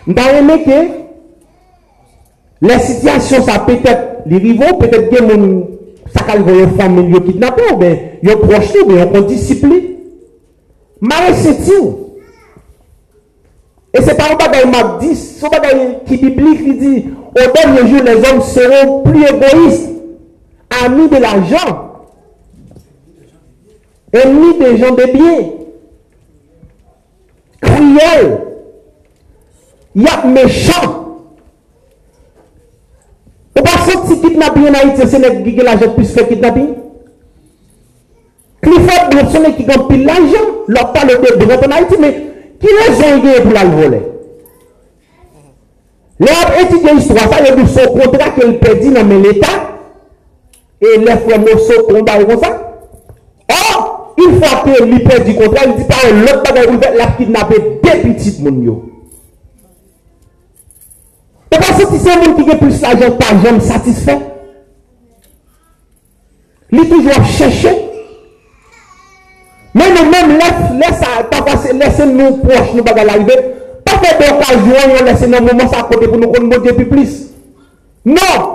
Mta 0.09 0.27
reme 0.33 0.59
ke, 0.65 0.81
la 2.67 2.79
sityasyon 2.83 3.47
sa 3.47 3.61
petet 3.69 4.27
li 4.27 4.41
rivo, 4.43 4.75
petet 4.81 5.07
gen 5.13 5.29
moun 5.29 5.49
sakal 6.11 6.43
vo 6.43 6.59
yo 6.59 6.69
famil 6.75 7.13
yo 7.13 7.23
kidnapè 7.23 7.71
ou 7.71 7.79
ben, 7.79 7.99
yo 8.25 8.41
proche 8.43 8.83
ou 8.83 8.91
ben, 8.91 9.05
yo 9.05 9.09
kon 9.13 9.29
disipli. 9.31 9.83
Mare 10.99 11.37
se 11.39 11.55
ti 11.63 11.77
ou. 11.79 12.02
Et 13.93 14.01
c'est 14.01 14.17
pas 14.17 14.31
un 14.31 14.35
bagay 14.35 14.65
m'a 14.65 14.97
dit, 14.99 15.15
c'est 15.15 15.49
bagay 15.49 15.99
qui 16.07 16.17
biblique 16.17 16.63
qui 16.63 16.73
dit, 16.75 17.05
au 17.29 17.51
dernier 17.51 17.87
jour, 17.87 18.01
les 18.03 18.15
hommes 18.27 18.41
seront 18.41 19.03
plus 19.03 19.23
égoïstes, 19.23 19.89
amis 20.83 21.09
de 21.09 21.17
l'argent, 21.17 22.07
ennemis 24.11 24.57
des 24.57 24.77
gens 24.77 24.95
de 24.95 25.03
bien, 25.11 25.49
cruels, 27.61 28.41
il 29.95 30.01
y 30.01 30.07
a 30.07 30.25
méchants. 30.25 30.99
On 33.55 33.61
pas 33.61 33.91
sortir 33.91 34.21
kidnapping 34.21 34.69
en 34.69 34.73
Haïti, 34.73 35.07
c'est 35.07 35.19
les 35.19 35.43
qui 35.43 35.55
l'argent 35.57 35.93
plus 35.93 36.05
fait 36.05 36.27
kidnapping. 36.27 36.69
Clifford 38.59 39.09
Bresson 39.11 39.51
qui 39.55 39.65
gagne 39.65 40.03
l'argent, 40.03 40.47
leur 40.67 40.93
parle 40.93 41.09
de 41.09 41.45
droit 41.45 41.57
en 41.57 41.71
Haïti, 41.71 41.95
mais 41.99 42.32
qui 42.63 42.69
les 42.69 43.03
a 43.03 43.41
pour 43.41 43.51
la 43.51 43.65
voler? 43.65 44.01
Les 46.19 46.61
étudiants 46.61 46.95
l'histoire, 46.95 47.29
ça 47.29 47.43
veut 47.43 47.61
dire 47.61 47.69
son 47.69 47.91
contrat 47.91 48.29
qu'il 48.29 48.57
perdit 48.59 48.91
dans 48.91 49.21
l'État 49.21 49.47
et 50.79 50.97
les 50.97 51.05
frères 51.05 51.39
morceaux 51.39 51.83
combat 51.83 52.23
comme 52.23 52.39
ça. 52.39 52.59
Or, 53.51 54.15
une 54.17 54.41
fois 54.41 54.63
que 54.63 54.83
lui 54.83 54.99
perd 54.99 55.25
du 55.25 55.35
contrat, 55.35 55.65
il 55.65 55.75
dit 55.75 55.83
pas 55.83 56.09
l'autre 56.11 56.43
bagage, 56.43 56.67
il 56.71 56.97
la 56.97 57.07
kidnapper 57.07 57.79
deux 57.83 58.13
petites 58.13 58.39
moun 58.39 58.81
Et 61.51 61.57
parce 61.57 61.85
que 61.85 61.97
c'est 61.97 62.11
un 62.11 62.21
monde 62.21 62.43
qui 62.43 62.51
a 62.51 62.55
plus 62.55 62.81
l'argent, 62.81 63.11
pas 63.17 63.43
jamais 63.43 63.59
satisfait. 63.59 64.19
Il 66.71 66.89
toujours 66.89 67.23
Men 69.83 69.97
nou 69.97 70.05
men 70.07 70.37
lese 71.79 72.05
nou 72.07 72.37
proche 72.43 72.71
nou 72.75 72.85
bagay 72.87 73.07
la 73.07 73.17
rive, 73.19 73.35
pa 73.83 73.97
fè 73.99 74.13
de 74.19 74.29
okajyon 74.31 74.95
yon 74.95 75.09
lese 75.09 75.27
nan 75.27 75.43
mouman 75.43 75.67
sa 75.71 75.83
kote 75.89 76.07
pou 76.07 76.19
nou 76.21 76.31
kon 76.31 76.47
moun 76.47 76.63
depi 76.63 76.85
plis. 76.87 77.17
Non, 78.07 78.47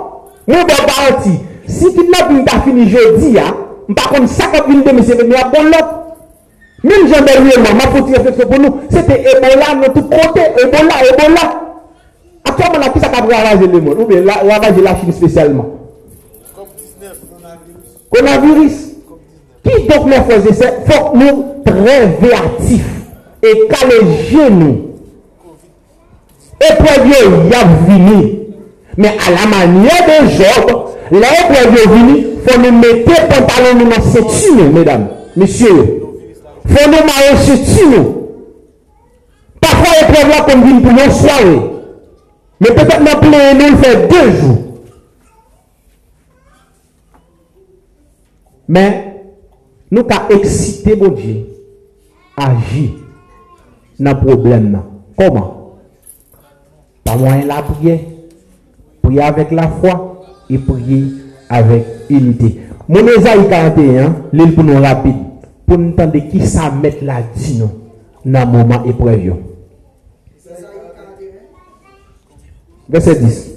nou 0.49 0.65
bon 0.65 0.89
garanti, 0.89 1.35
si 1.69 1.91
ki 1.93 2.07
nop 2.09 2.33
yon 2.33 2.43
ta 2.47 2.61
fini 2.65 2.87
jodi 2.89 3.35
ya, 3.37 3.51
mpa 3.91 4.09
kon 4.09 4.25
sakap 4.31 4.69
yon 4.71 4.81
demi 4.87 5.05
se 5.05 5.17
veni 5.19 5.37
ap 5.37 5.53
bon 5.53 5.69
lop. 5.69 5.95
Mil 6.81 7.07
jan 7.11 7.25
bel 7.27 7.45
yon 7.51 7.65
man, 7.65 7.77
ma 7.77 7.89
foti 7.93 8.17
refleksyon 8.17 8.49
pou 8.49 8.63
nou, 8.65 8.83
se 8.89 9.05
te 9.05 9.21
ebola 9.35 9.73
nou 9.77 9.93
tout 9.93 10.09
kote, 10.09 10.49
ebola, 10.65 11.01
ebola. 11.11 11.47
Aktyaman 12.49 12.85
la 12.87 12.93
ki 12.95 13.03
sa 13.03 13.13
kap 13.13 13.29
ravaje 13.29 13.67
le 13.67 13.81
moun, 13.81 13.97
ou 13.99 14.09
be 14.09 14.23
ravaje 14.25 14.81
la 14.81 14.97
chine 14.97 15.13
spesyalman. 15.13 15.75
Konavirus. 16.57 17.97
Konavirus. 18.15 18.85
Ki 19.69 19.85
dok 19.85 20.05
mè 20.09 20.19
fòzè 20.25 20.53
se, 20.57 20.69
fòk 20.87 21.15
nou 21.19 21.43
preveatif. 21.65 22.85
E 23.45 23.53
kaleje 23.69 24.49
nou. 24.55 24.75
E 26.59 26.69
prevye 26.79 27.19
yav 27.51 27.75
vini. 27.87 28.21
Mè 28.99 29.11
a 29.13 29.31
la 29.31 29.45
manye 29.51 29.97
de 30.07 30.17
jòb, 30.39 30.71
la 31.21 31.29
e 31.37 31.43
prevye 31.51 31.85
vini, 31.93 32.15
fò 32.43 32.57
nou 32.59 32.79
mette 32.81 33.19
pantalon 33.29 33.77
nou 33.79 33.91
nan 33.93 34.07
seti 34.11 34.55
nou, 34.57 34.71
mèdam, 34.73 35.05
misye. 35.39 35.75
Fò 36.67 36.87
nou 36.89 37.05
manye 37.07 37.35
seti 37.45 37.85
nou. 37.93 38.15
Parfwa 39.61 39.93
e 39.99 40.07
prevye 40.09 40.41
kon 40.49 40.65
vini 40.65 40.81
pou 40.83 40.97
nou 40.97 41.19
soare. 41.21 41.59
Mè 42.59 42.73
petèk 42.75 43.05
nan 43.05 43.21
pleye 43.21 43.53
nou 43.61 43.79
fè 43.85 43.93
dè 44.09 44.25
jou. 44.25 44.57
Mè, 48.69 48.83
nous 49.91 50.01
avons 50.09 50.39
excité 50.39 50.95
mon 50.95 51.09
Dieu, 51.09 51.45
agir 52.37 52.91
dans 53.99 54.13
le 54.13 54.19
problème. 54.19 54.81
Comment? 55.17 55.77
Par 57.03 57.17
moyen 57.17 57.45
la 57.45 57.61
prière, 57.63 57.99
prier 59.01 59.21
avec 59.21 59.51
la 59.51 59.67
foi 59.67 60.23
et 60.49 60.57
prier 60.57 61.05
avec 61.49 61.85
unité. 62.09 62.59
Mon 62.87 63.05
Esaïe 63.07 63.47
41, 63.49 64.15
l'île 64.33 64.55
pour 64.55 64.63
nous 64.63 64.81
rapide, 64.81 65.15
pour 65.65 65.77
nous 65.77 65.91
entendre 65.91 66.17
qui 66.29 66.45
ça 66.45 66.71
met 66.71 66.97
la 67.01 67.21
dit 67.35 67.59
dans 68.25 68.45
le 68.45 68.45
moment 68.45 68.83
épreuve. 68.85 69.33
Verset 72.87 73.15
10. 73.19 73.49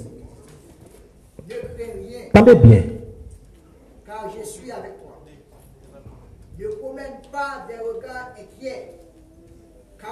Ne 1.49 1.53
crains 1.55 1.93
rien, 2.07 2.19
Tendez 2.33 2.55
bien. 2.55 2.83
car 4.05 4.29
je 4.29 4.45
suis 4.47 4.71
avec 4.71 5.01
toi. 5.01 5.17
Ne 6.59 6.67
promène 6.67 7.13
pas 7.31 7.65
des 7.67 7.79
regards 7.79 8.29
inquiets, 8.39 8.93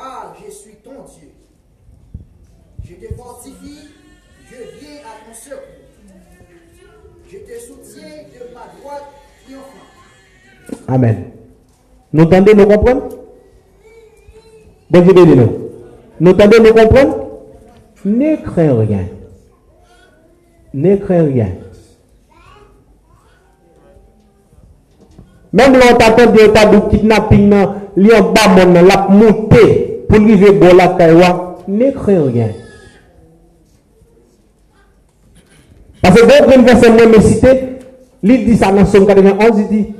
car 0.01 0.35
je 0.43 0.51
suis 0.51 0.75
ton 0.83 0.91
Dieu. 0.91 1.29
Je 2.83 2.95
te 2.95 3.13
fortifie, 3.13 3.89
je 4.49 4.55
viens 4.55 4.99
à 5.01 5.25
ton 5.25 5.33
secours. 5.33 5.59
Je 7.29 7.37
te 7.37 7.59
soutiens 7.59 8.23
de 8.33 8.53
ma 8.53 8.65
droite. 8.79 9.03
Amen. 10.87 11.31
Nous 12.13 12.23
entendez, 12.23 12.53
nous 12.53 12.67
comprenons? 12.67 13.09
Bon 14.89 15.01
Dieu 15.01 15.13
bénis 15.13 15.35
nous. 15.35 15.69
Nous 16.19 16.31
entendez, 16.31 16.59
nous 16.59 16.73
comprenons? 16.73 17.29
Ne 18.03 18.35
crains 18.37 18.79
rien. 18.79 19.07
Ne 20.73 20.95
crains 20.97 21.23
rien. 21.23 21.49
Même 25.53 25.73
là, 25.73 25.85
on 25.91 25.97
t'attend 25.97 26.31
de 26.31 26.89
kidnapping, 26.89 27.53
li 27.97 28.09
en 28.13 28.33
mon, 28.65 28.81
la 28.81 29.07
monter 29.09 29.90
pour 30.11 30.21
arriver 30.21 30.51
bon 30.51 30.75
la 30.75 30.89
kaiwa. 30.89 31.57
Ne 31.67 31.91
crains 31.91 32.23
rien. 32.25 32.49
Parce 36.01 36.19
que 36.19 36.25
dans 36.25 36.57
le 36.57 36.63
verset 36.63 36.89
moi 36.89 37.05
me 37.05 37.21
cité, 37.21 37.77
il 38.23 38.45
dit 38.45 38.57
ça 38.57 38.71
dans 38.71 38.85
Somme 38.85 39.05
91, 39.05 39.59
il 39.59 39.67
dit, 39.67 39.93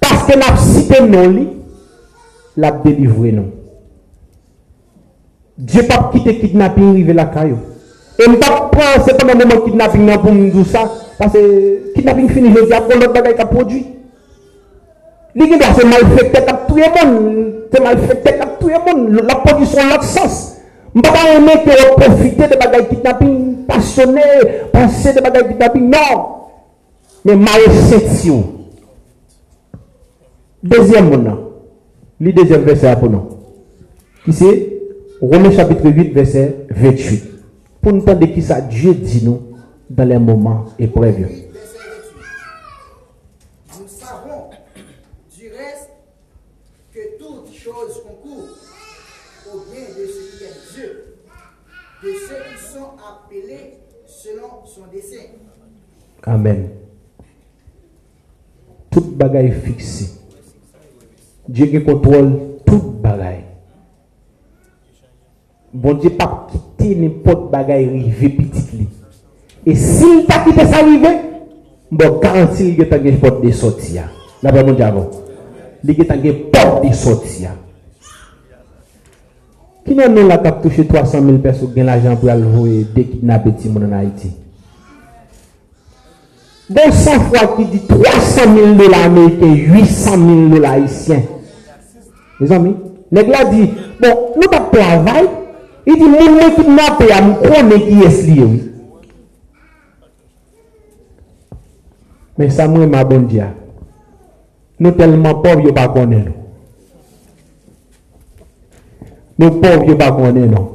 parce 0.00 0.24
que 0.24 0.38
n'a 0.38 0.56
cité 0.56 1.00
non 1.02 1.28
li, 1.28 1.48
l'a 2.56 2.70
délivré 2.70 3.32
non. 3.32 3.50
Dieu 5.56 5.82
pas 5.84 6.10
quitter 6.12 6.38
kidnapping 6.38 6.90
arriver 6.90 7.12
la 7.12 7.26
caillou. 7.26 7.58
Et 8.18 8.28
me 8.28 8.36
pas 8.36 8.68
prendre 8.70 9.04
c'est 9.04 9.16
pas 9.16 9.32
un 9.32 9.34
moment 9.34 9.64
kidnapping 9.64 10.18
pour 10.18 10.32
me 10.32 10.50
dire 10.50 10.66
ça 10.66 10.90
parce 11.18 11.32
que 11.32 11.92
kidnapping 11.94 12.28
fini 12.28 12.52
je 12.54 12.66
dis 12.66 12.72
après 12.72 12.94
l'autre 12.94 13.12
bagaille 13.12 13.36
qu'a 13.36 13.46
produit. 13.46 13.86
Li 15.34 15.48
gen 15.48 15.58
c'est 15.60 15.84
malfaiteur 15.86 16.44
qu'a 16.44 16.52
tout 16.52 16.76
le 16.76 17.12
monde, 17.12 17.54
c'est 17.72 17.82
malfaiteur 17.82 18.38
qu'a 18.38 18.43
tout 18.64 18.70
le 18.70 19.02
monde, 19.04 19.20
la 19.28 19.34
production 19.36 19.80
sens. 20.02 20.56
Je 20.94 20.98
ne 20.98 21.02
pas 21.02 21.34
aimer 21.34 21.64
que 21.64 21.94
profiter 21.94 22.48
de 22.48 22.56
bagaille 22.56 22.88
kidnapping, 22.88 23.66
passionné, 23.66 24.22
passer 24.72 25.12
de 25.12 25.20
bagaille 25.20 25.48
kidnapping, 25.48 25.90
non. 25.90 26.26
Mais 27.24 27.36
ma 27.36 27.50
réception. 27.52 28.44
Deuxième 30.62 31.10
moment, 31.10 31.38
le 32.20 32.32
deuxième 32.32 32.62
verset 32.62 32.96
pour 32.96 33.10
nous. 33.10 33.28
Qui 34.24 34.32
c'est? 34.32 34.70
Romains 35.20 35.50
chapitre 35.50 35.90
8, 35.90 36.12
verset 36.12 36.66
28. 36.70 37.24
Pour 37.82 37.92
nous 37.92 38.00
entendre 38.00 38.26
qui 38.26 38.40
ça 38.40 38.60
Dieu 38.62 38.94
dit 38.94 39.24
nous 39.24 39.42
dans 39.90 40.08
les 40.08 40.18
moments 40.18 40.66
épreuves. 40.78 41.18
8, 41.18 41.24
verset 41.52 41.78
28. 43.68 43.80
Nous 43.80 43.88
savons 43.88 44.50
du 45.36 45.48
reste 45.48 45.90
que 46.94 47.18
toutes 47.18 47.52
choses 47.54 48.02
concourent 48.02 48.56
au 49.52 49.58
bien 49.70 49.82
de 49.82 50.06
ceux 50.06 50.38
qui 50.38 50.44
aiment 50.44 50.64
Dieu, 50.74 51.16
de 52.02 52.08
ceux 52.08 52.42
qui 52.50 52.72
sont 52.72 52.92
appelés 52.98 53.74
selon 54.06 54.64
son 54.64 54.86
dessein. 54.92 55.28
Amen. 56.26 56.68
Toute 58.90 59.16
bagaille 59.16 59.52
fixée. 59.52 60.10
Dieu 61.48 61.66
qui 61.66 61.82
contrôle 61.82 62.32
toute 62.64 63.00
bagaille. 63.00 63.44
Bon 65.72 65.94
Dieu 65.94 66.10
pas 66.10 66.46
quitter 66.50 66.94
n'importe 66.94 67.50
bagaille 67.50 67.88
rivé 67.88 68.30
petit. 68.30 68.88
Et 69.66 69.74
s'il 69.74 70.24
t'a 70.26 70.44
quitté 70.44 70.64
ça 70.66 70.84
rivé, 70.84 71.08
bon 71.90 72.18
garantie 72.20 72.68
il 72.68 72.78
y 72.78 72.92
a 72.92 72.96
une 72.96 73.18
porte 73.18 73.44
de 73.44 73.50
sortie. 73.50 73.98
Là 74.42 74.52
bas 74.52 74.62
mon 74.62 74.80
avant. 74.80 75.10
Il 75.86 76.50
porte 76.50 76.86
de 76.86 76.94
sortie. 76.94 77.46
Qui 79.84 79.94
n'a 79.94 80.08
la 80.08 80.38
cap 80.38 80.62
touché 80.62 80.86
300 80.86 81.20
000 81.20 81.38
personnes 81.38 81.74
qui 81.74 81.82
ont 81.82 81.84
l'argent 81.84 82.16
pour 82.16 82.30
aller 82.30 82.42
jouer 82.42 82.86
des 82.94 83.68
monde 83.68 83.84
en 83.84 83.92
Haïti? 83.92 84.30
Bon, 86.70 86.90
100 86.90 87.20
fois 87.20 87.56
qui 87.56 87.66
dit 87.66 87.86
300 87.86 88.54
000 88.54 88.74
dollars 88.74 89.04
américains, 89.04 89.52
800 89.54 90.10
000 90.12 90.48
dollars 90.48 90.72
haïtiens. 90.72 91.22
Mes 92.40 92.52
amis, 92.52 92.76
les 93.12 93.24
gars 93.26 93.44
dit, 93.44 93.70
bon, 94.00 94.32
nous 94.36 94.48
pas 94.48 94.60
travail. 94.72 95.28
Il 95.86 95.94
dit, 95.96 96.00
nous 96.00 96.08
ne 96.10 96.54
kidnappé, 96.54 97.04
nous 97.22 97.48
connaît 97.48 97.82
qui 97.82 98.02
est 98.02 98.22
lié. 98.22 98.72
Mais 102.38 102.48
ça, 102.48 102.66
moi, 102.66 102.86
ma 102.86 103.04
bonne 103.04 103.26
dia. 103.26 103.52
Nous 104.80 104.90
tellement 104.92 105.34
pauvres, 105.34 105.60
nous 105.60 105.70
ne 105.70 105.86
connaissons 105.86 105.92
pas. 105.94 106.06
Non. 106.06 106.24
Nous 109.38 109.50
pauvres, 109.60 109.84
nous 109.84 109.94
ne 109.94 109.98
connaissons 109.98 110.32
pas. 110.32 110.60
Non. 110.60 110.72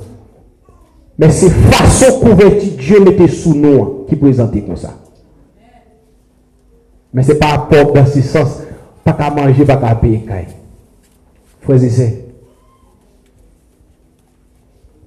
Mais 1.18 1.32
c'est 1.32 1.50
façon 1.50 2.20
couverture 2.22 2.78
Dieu 2.78 3.04
mettait 3.04 3.28
sous 3.28 3.54
nous 3.54 4.06
qui 4.08 4.16
présentait 4.16 4.62
comme 4.62 4.78
ça. 4.78 4.99
Mais 7.14 7.24
ce 7.24 7.32
n'est 7.32 7.39
pas 7.39 7.68
ce 8.05 8.22
sens. 8.22 8.62
Pas 9.03 9.14
qu'à 9.14 9.30
manger, 9.32 9.66
pas 9.66 9.78
qu'à 9.78 9.95
payer. 9.95 10.26
Frères 11.62 11.84
et 11.84 11.89
sœurs. 11.89 12.07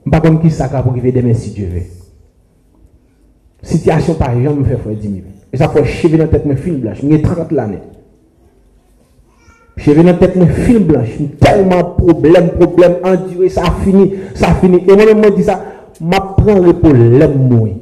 Je 0.05 0.11
ne 0.11 0.15
sais 0.15 0.21
pas 0.21 0.37
qui 0.43 0.51
ça 0.51 0.69
pour 0.69 0.93
arriver 0.93 1.13
demain 1.13 1.35
si 1.35 1.51
Dieu 1.51 1.67
veut. 1.67 1.83
Situation 3.63 4.15
par 4.15 4.37
exemple, 4.37 4.61
me 4.61 4.65
fait 4.65 4.77
frère 4.77 4.97
10 4.97 5.03
000. 5.03 5.23
Et 5.53 5.57
ça 5.57 5.69
fait 5.69 5.85
cheveux 5.85 6.19
dans 6.19 6.25
la 6.25 6.31
tête, 6.31 6.45
me 6.47 6.57
film 6.57 6.79
blanche. 6.79 6.99
J'ai 7.09 7.23
30 7.23 7.53
l'année. 7.53 7.79
Cheveux 9.77 10.03
dans 10.03 10.11
la 10.11 10.15
tête, 10.15 10.35
me 10.35 10.47
film 10.47 10.85
blanche. 10.85 11.11
Tellement 11.41 11.85
problème, 11.85 12.51
problème, 12.51 12.97
enduré, 13.05 13.49
ça 13.49 13.63
a 13.63 13.71
fini, 13.85 14.15
ça 14.35 14.51
a 14.51 14.55
fini. 14.55 14.79
Et 14.79 14.97
moi-même, 14.97 15.23
je 15.25 15.31
dis 15.31 15.45
ça, 15.45 15.63
je 16.01 16.05
prends 16.07 16.59
le 16.59 16.73
problème. 16.73 17.77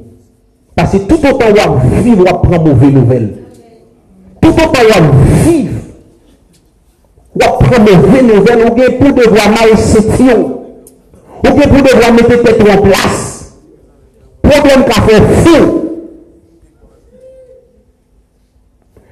Parce 0.75 0.91
que 0.91 0.97
tout 0.99 1.15
autant 1.15 1.47
on 1.69 2.01
vivre, 2.01 2.25
on 2.43 2.63
mauvaise 2.63 2.93
nouvelle. 2.93 3.40
Tout 4.41 4.57
an 4.57 4.71
payan 4.73 5.09
viv, 5.43 5.69
wap 7.37 7.59
preme 7.61 7.93
ve 8.07 8.23
nouvel, 8.25 8.63
ou 8.65 8.73
gen 8.77 8.97
pou 8.97 9.13
devwa 9.17 9.45
mal 9.53 9.75
setyon, 9.77 10.41
ou 11.43 11.53
gen 11.59 11.69
pou 11.69 11.85
devwa 11.85 12.09
mette 12.17 12.39
tete 12.41 12.65
wap 12.65 12.89
las. 12.89 13.21
Problem 14.41 14.83
ka 14.89 15.05
fe 15.05 15.21
fin. 15.45 15.69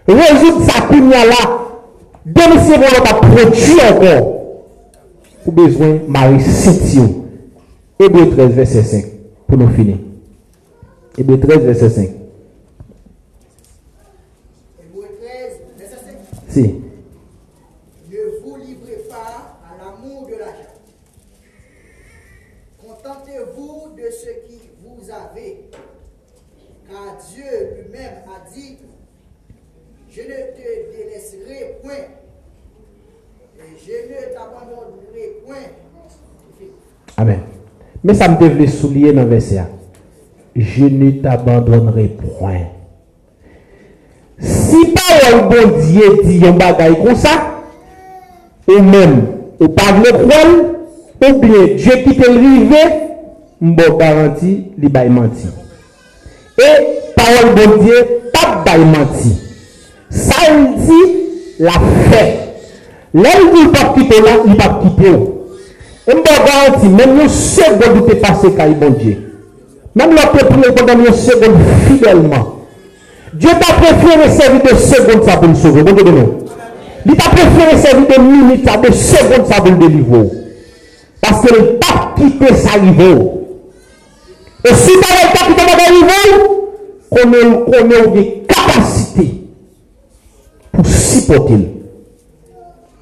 Rejout 0.09 0.65
sa 0.65 0.83
kounya 0.89 1.23
la, 1.29 1.41
demise 2.25 2.81
wala 2.81 3.05
ta 3.05 3.15
produ 3.21 3.79
ankon, 3.85 4.29
ou 5.45 5.57
bezwen 5.61 5.99
mal 6.09 6.39
setyon. 6.41 7.11
Ebe 7.99 8.25
13 8.31 8.55
verset 8.55 8.85
5, 8.87 9.09
pou 9.45 9.59
nou 9.59 9.69
fini. 9.75 9.99
Ebe 11.19 11.35
13 11.37 11.67
verset 11.67 11.93
5. 11.99 12.18
Ne 16.63 18.41
vous 18.41 18.57
livrez 18.57 19.03
pas 19.09 19.59
à 19.63 19.77
l'amour 19.77 20.27
de 20.27 20.35
l'argent. 20.35 20.75
Contentez-vous 22.81 23.95
de 23.95 24.09
ce 24.09 24.29
qui 24.47 24.61
vous 24.81 25.09
avez, 25.09 25.69
car 26.89 27.17
Dieu 27.33 27.43
lui-même 27.75 28.23
a 28.25 28.49
dit, 28.53 28.77
je 30.09 30.21
ne 30.21 30.27
te 30.27 30.97
délaisserai 30.97 31.77
point, 31.83 32.07
et 33.57 33.77
je 33.77 33.91
ne 33.91 34.33
t'abandonnerai 34.33 35.41
point. 35.45 35.67
Amen. 37.17 37.41
Mais 38.03 38.13
ça 38.13 38.29
me 38.29 38.39
devait 38.39 38.67
souligner 38.67 39.13
dans 39.13 39.23
le 39.23 39.29
verset. 39.29 39.63
Je 40.55 40.85
ne 40.85 41.21
t'abandonnerai 41.21 42.07
point. 42.07 42.78
lè 45.17 45.29
ou 45.35 45.45
bon 45.49 45.75
diye 45.79 46.09
di 46.23 46.39
yon 46.43 46.57
bagay 46.59 46.95
kon 47.01 47.17
sa, 47.19 47.35
ou 48.69 48.81
men, 48.85 49.15
ou 49.59 49.69
pa 49.75 49.91
vle 49.97 50.13
kwen, 50.17 50.51
ou 51.19 51.39
bien, 51.41 51.71
je 51.79 51.97
ki 52.03 52.15
te 52.19 52.29
rive, 52.33 52.83
mbo 53.61 53.87
garanti 53.99 54.53
li 54.79 54.91
bay 54.91 55.09
manti. 55.11 55.49
E, 56.59 56.69
parol 57.17 57.53
bon 57.57 57.79
diye, 57.83 58.03
pa 58.33 58.59
bay 58.67 58.85
manti. 58.87 59.33
Sa 60.09 60.45
yon 60.47 60.69
di, 60.85 60.99
la 61.65 61.75
fe. 62.11 62.23
Lè 63.17 63.33
yon 63.39 63.51
di 63.55 63.65
pa 63.73 63.89
kite 63.95 64.21
la, 64.25 64.37
li 64.45 64.59
pa 64.59 64.69
kite 64.83 65.15
ou. 65.15 65.33
E 66.09 66.19
mbo 66.19 66.37
garanti, 66.45 66.93
men 66.93 67.17
yon 67.23 67.33
se 67.33 67.73
bon 67.81 67.97
di 67.97 68.05
te 68.11 68.21
pase 68.21 68.53
kay 68.57 68.77
bon 68.79 68.95
diye. 69.01 69.17
Men 69.97 70.15
yon 70.15 70.31
te 70.37 70.47
prie 70.47 70.71
bon 70.77 70.87
dan 70.87 71.03
yon 71.07 71.19
se 71.25 71.35
bon 71.41 71.59
fidelman. 71.87 72.47
Dieu 73.33 73.49
t'a 73.59 73.73
préféré 73.73 74.29
servir 74.31 74.61
de 74.63 74.77
secondes 74.77 75.23
ça 75.23 75.37
pour 75.37 75.47
nous 75.47 75.55
sauver. 75.55 75.83
Bon 75.83 75.93
Dieu 75.93 76.03
nous. 76.03 76.33
Il 77.05 77.15
t'a 77.15 77.29
préféré 77.29 77.77
servir 77.77 78.07
de 78.07 78.21
minutes 78.21 78.67
ça, 78.67 78.77
de 78.77 78.91
secondes 78.91 79.47
ça 79.47 79.61
pour 79.61 79.71
nous 79.71 79.87
délivrer. 79.87 80.29
Parce 81.21 81.45
que 81.45 81.53
le 81.53 81.63
pas 81.77 82.13
quitter 82.17 82.53
sa 82.55 82.79
niveau. 82.79 83.35
Et 84.65 84.73
si 84.73 84.91
tu 84.91 84.97
n'as 84.97 85.31
pas 85.31 85.45
quitté 85.47 85.61
sa 85.71 85.91
niveau, 85.91 86.59
qu'on 87.09 87.89
ait 87.89 88.07
des 88.13 88.43
capacités 88.47 89.41
pour 90.71 90.85
supporter. 90.85 91.69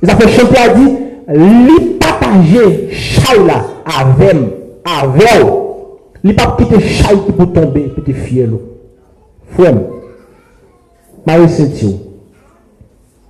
Il 0.01 0.09
a 0.09 0.15
fait 0.15 0.29
chanter 0.29 0.57
à 0.57 0.69
dire, 0.69 0.91
li 1.29 1.95
partager 1.99 2.89
chal 2.91 3.49
avec 3.85 4.37
avec 4.85 5.45
li 6.23 6.33
pas 6.33 6.55
quitter 6.57 6.79
chal 6.79 7.17
qui 7.25 7.31
peut 7.31 7.47
tomber, 7.47 7.91
te 8.05 8.11
fier. 8.11 8.47
Frère, 9.55 9.73
Marie 11.27 11.49
Saint-Yo, 11.49 11.89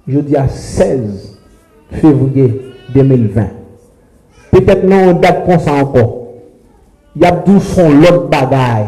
jeudi 0.07 0.35
à 0.35 0.47
16 0.47 1.35
février 1.93 2.61
2020. 2.93 3.47
Peut-être 4.51 4.83
non, 4.83 5.09
on 5.09 5.13
date 5.13 5.47
comme 5.47 5.57
ça 5.57 5.73
encore. 5.73 6.27
Il 7.15 7.23
y 7.23 7.25
a 7.25 7.31
d'où 7.31 7.59
font 7.59 7.89
l'autre 7.89 8.27
bagaille. 8.29 8.85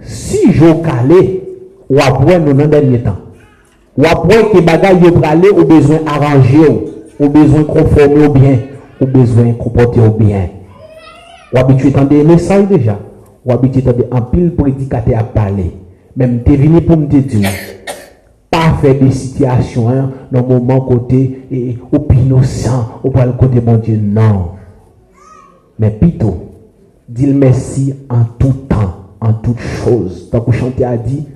Si 0.00 0.52
je 0.52 0.82
calais, 0.82 1.44
ou 1.88 1.96
après 2.00 2.40
nous 2.40 2.52
dans 2.52 2.66
dernier 2.66 2.98
temps. 2.98 3.18
Ou 3.96 4.02
après 4.04 4.50
que 4.50 4.58
bagaille 4.58 5.00
yo 5.00 5.12
pralé, 5.12 5.50
ou 5.50 5.64
besoin 5.64 6.00
arranger, 6.04 6.84
ou 7.20 7.28
besoin 7.28 7.62
conformer 7.62 8.26
au 8.26 8.30
bien, 8.30 8.58
ou 9.00 9.06
besoin 9.06 9.52
comporter 9.52 10.00
au 10.00 10.10
bien. 10.10 10.48
Ou 11.54 11.58
habitué 11.58 11.92
des 12.10 12.24
messages 12.24 12.66
déjà. 12.66 12.98
Ou 13.46 13.52
habitué 13.52 13.80
des 13.80 14.06
en 14.10 14.22
pile 14.22 14.56
prédicateur 14.56 15.20
à 15.20 15.22
parler. 15.22 15.70
Même 16.16 16.40
venu 16.46 16.80
pour 16.80 16.96
me 16.96 17.06
dire 17.06 17.50
pas 18.50 18.74
faire 18.80 18.98
des 18.98 19.10
situations 19.10 19.88
hein, 19.88 20.10
dans 20.30 20.42
le 20.42 20.46
moment 20.46 20.80
côté 20.80 21.46
et 21.50 21.78
ou 21.92 22.12
innocent 22.12 23.00
ou 23.02 23.10
pas 23.10 23.24
le 23.24 23.32
côté 23.32 23.60
bon 23.60 23.76
Dieu 23.76 23.98
non. 24.02 24.50
Mais 25.78 25.90
plutôt 25.90 26.50
dis 27.08 27.26
merci 27.26 27.94
en 28.08 28.24
tout 28.38 28.54
temps 28.68 28.94
en 29.20 29.34
toutes 29.34 29.60
choses 29.60 30.30
donc 30.30 30.46
le 30.46 30.52
chanteur 30.52 30.90
a 30.90 30.96
dit 30.96 31.26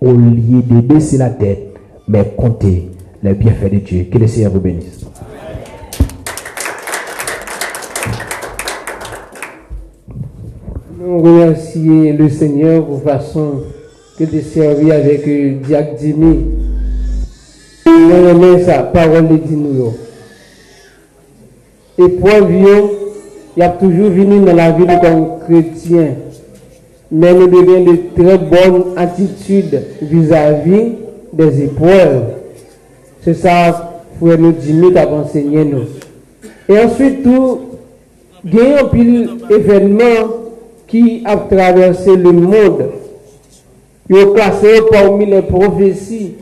au 0.00 0.12
lieu 0.12 0.62
de 0.62 0.80
baisser 0.80 1.18
la 1.18 1.30
tête 1.30 1.74
mais 2.08 2.34
comptez 2.36 2.90
les 3.22 3.34
bienfaits 3.34 3.72
de 3.72 3.78
Dieu. 3.78 4.06
Que 4.10 4.18
le 4.18 4.26
Seigneur 4.26 4.52
vous 4.52 4.60
bénisse. 4.60 5.04
Nous 10.98 11.18
remercions 11.20 12.16
le 12.16 12.28
Seigneur 12.28 12.86
pour 12.86 13.02
façon 13.02 13.62
que 14.18 14.24
de 14.24 14.40
servir 14.40 14.94
avec 14.94 15.62
Diac 15.62 15.96
Dimi. 15.96 16.46
Nous 17.86 18.28
aimons 18.28 18.64
sa 18.64 18.82
parole 18.82 19.28
de 19.28 19.54
nous. 19.54 19.94
Et 21.98 22.08
pour 22.08 22.46
vieux, 22.46 22.84
il 23.56 23.62
a 23.62 23.68
toujours 23.70 24.10
venu 24.10 24.40
dans 24.40 24.54
la 24.54 24.70
vie 24.72 24.86
comme 25.02 25.38
chrétien. 25.46 26.14
Mais 27.10 27.32
nous 27.34 27.46
devons 27.46 27.84
de 27.84 27.96
très 28.14 28.38
bonnes 28.38 28.84
attitudes 28.96 29.82
vis-à-vis 30.02 30.92
des 31.32 31.64
épreuves. 31.64 32.24
C'est 33.22 33.34
ça, 33.34 34.02
frère 34.20 34.38
nous 34.38 34.90
t'a 34.90 35.08
enseigné 35.08 35.64
nous. 35.64 35.84
Et 36.68 36.78
ensuite, 36.78 37.22
tout, 37.22 37.60
il 38.44 38.54
y 38.54 38.60
a 38.60 38.84
un 38.84 39.54
événement 39.54 40.28
qui 40.86 41.22
a 41.24 41.36
traversé 41.36 42.16
le 42.16 42.32
monde. 42.32 42.90
Il 44.08 44.16
est 44.16 44.32
classé 44.34 44.68
parmi 44.90 45.26
les 45.26 45.42
prophéties 45.42 46.34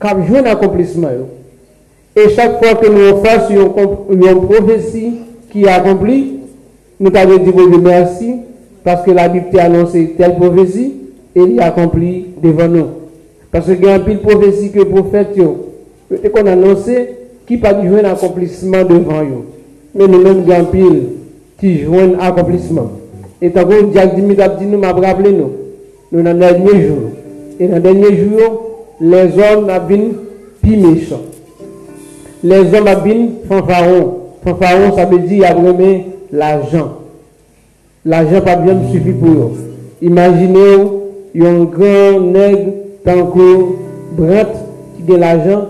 qui 0.00 0.06
ont 0.06 0.36
un 0.36 0.44
accomplissement. 0.44 1.08
Et 2.14 2.28
chaque 2.30 2.62
fois 2.62 2.74
que 2.74 2.88
nous 2.88 3.22
faisons 3.22 3.74
une 4.10 4.46
prophétie 4.46 5.14
qui 5.50 5.64
est 5.64 5.68
accomplie, 5.68 6.40
nous 6.98 7.10
avons 7.14 7.36
dit 7.36 7.78
merci 7.82 8.34
parce 8.82 9.04
que 9.04 9.10
la 9.10 9.28
Bible 9.28 9.46
a 9.58 9.64
annoncé 9.64 10.14
telle 10.16 10.36
prophétie 10.36 10.94
et 11.34 11.40
il 11.40 11.60
accompli 11.60 12.26
devant 12.42 12.68
nous. 12.68 12.86
Parce 13.52 13.66
qu'il 13.66 13.84
y 13.84 13.88
a 13.88 13.94
un 13.94 14.00
pile 14.00 14.20
prophétie 14.20 14.70
que 14.70 14.78
le 14.78 14.86
prophète 14.86 15.36
peut-être 16.08 16.32
qu'on 16.32 16.46
a 16.46 16.52
annoncé 16.52 17.10
qui 17.46 17.58
pas 17.58 17.80
joué 17.84 18.00
un 18.00 18.12
accomplissement 18.12 18.82
devant 18.84 19.22
nous. 19.22 19.44
Mais 19.94 20.08
nous-mêmes, 20.08 20.42
il 20.42 20.48
y 20.48 20.52
a 20.52 20.60
un 20.60 20.64
pile 20.64 21.02
qui 21.58 21.80
joue 21.80 21.98
un 21.98 22.18
accomplissement. 22.18 22.90
Et 23.40 23.50
tant 23.50 23.64
que 23.64 23.82
Dieu 23.84 24.00
dit 24.58 24.66
nous, 24.66 24.78
m'a 24.78 24.92
rappelé 24.92 25.32
nous. 25.32 25.65
Nous 26.12 26.22
dans 26.22 26.32
le 26.32 26.38
dernier 26.38 26.86
jour. 26.86 27.10
Et 27.58 27.68
dans 27.68 27.76
le 27.76 27.80
dernier 27.80 28.16
jour, 28.16 28.62
les 29.00 29.38
hommes 29.38 29.70
plus 30.62 30.76
méchants. 30.76 31.22
Les 32.42 32.74
hommes 32.74 33.02
bien 33.04 33.28
fanfaron. 33.48 34.18
Fanfaron, 34.44 34.96
ça 34.96 35.04
veut 35.06 35.18
dire 35.18 35.28
qu'il 35.28 35.38
y 35.38 35.44
a 35.44 35.54
vraiment 35.54 36.04
l'argent. 36.32 36.92
L'argent 38.04 38.40
pas 38.40 38.56
bien 38.56 38.78
suffit 38.92 39.12
pour 39.12 39.30
eux. 39.30 39.52
Imaginez, 40.00 40.76
il 41.34 41.42
y 41.42 41.46
a 41.46 41.50
un 41.50 41.64
grand 41.64 42.20
nègre, 42.20 42.72
tant 43.04 43.26
que 43.26 43.64
Brent, 44.12 44.52
qui 45.06 45.12
a 45.12 45.16
l'argent. 45.16 45.66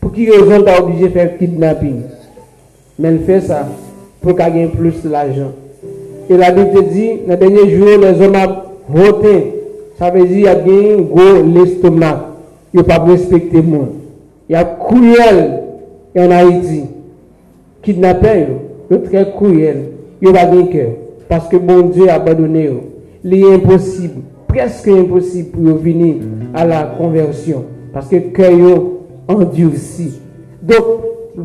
Pour 0.00 0.12
qui 0.12 0.30
raison 0.30 0.62
t'as 0.64 0.80
obligé 0.80 1.04
de 1.04 1.12
faire 1.12 1.38
kidnapping? 1.38 2.02
Mais 2.98 3.14
il 3.14 3.20
fait 3.20 3.40
ça 3.40 3.66
pour 4.20 4.36
qu'il 4.36 4.56
ait 4.58 4.66
plus 4.66 5.02
d'argent. 5.04 5.52
Et 6.30 6.36
la 6.36 6.50
Bible 6.52 6.88
dit, 6.92 7.10
dans 7.26 7.32
le 7.32 7.36
dernier 7.36 7.76
jour, 7.76 7.88
les 8.00 8.24
hommes 8.24 8.36
ont 8.36 8.71
voté. 8.88 9.54
Ça 9.98 10.10
veut 10.10 10.26
dire 10.26 10.62
qu'il 10.64 10.72
y 10.72 10.90
a 10.90 10.94
un 10.94 11.00
gros 11.02 11.42
l'estomac. 11.54 12.28
Il 12.72 12.80
n'y 12.80 12.86
a 12.90 12.98
pas 12.98 13.04
respecté 13.04 13.60
moi. 13.62 13.88
Il 14.48 14.52
y 14.52 14.56
a 14.56 14.64
cruel 14.64 15.62
en 16.16 16.30
Haïti. 16.30 16.84
Kidnappé, 17.82 18.46
il 18.90 19.02
très 19.02 19.30
cruel. 19.30 19.84
Il 20.20 20.30
n'y 20.30 20.38
a 20.38 20.46
pas 20.46 20.54
de 20.54 20.62
cœur. 20.62 20.90
Parce 21.28 21.48
que 21.48 21.56
bon 21.56 21.88
Dieu 21.88 22.08
a 22.08 22.14
abandonné. 22.14 22.70
Il 23.24 23.34
est 23.34 23.54
impossible, 23.54 24.22
presque 24.48 24.88
impossible 24.88 25.50
pour 25.50 25.78
venir 25.78 26.16
à 26.54 26.64
la 26.64 26.82
conversion. 26.98 27.64
Parce 27.92 28.08
que 28.08 28.16
le 28.16 28.22
cœur 28.32 28.82
endurci. 29.28 30.20
Donc, 30.62 30.84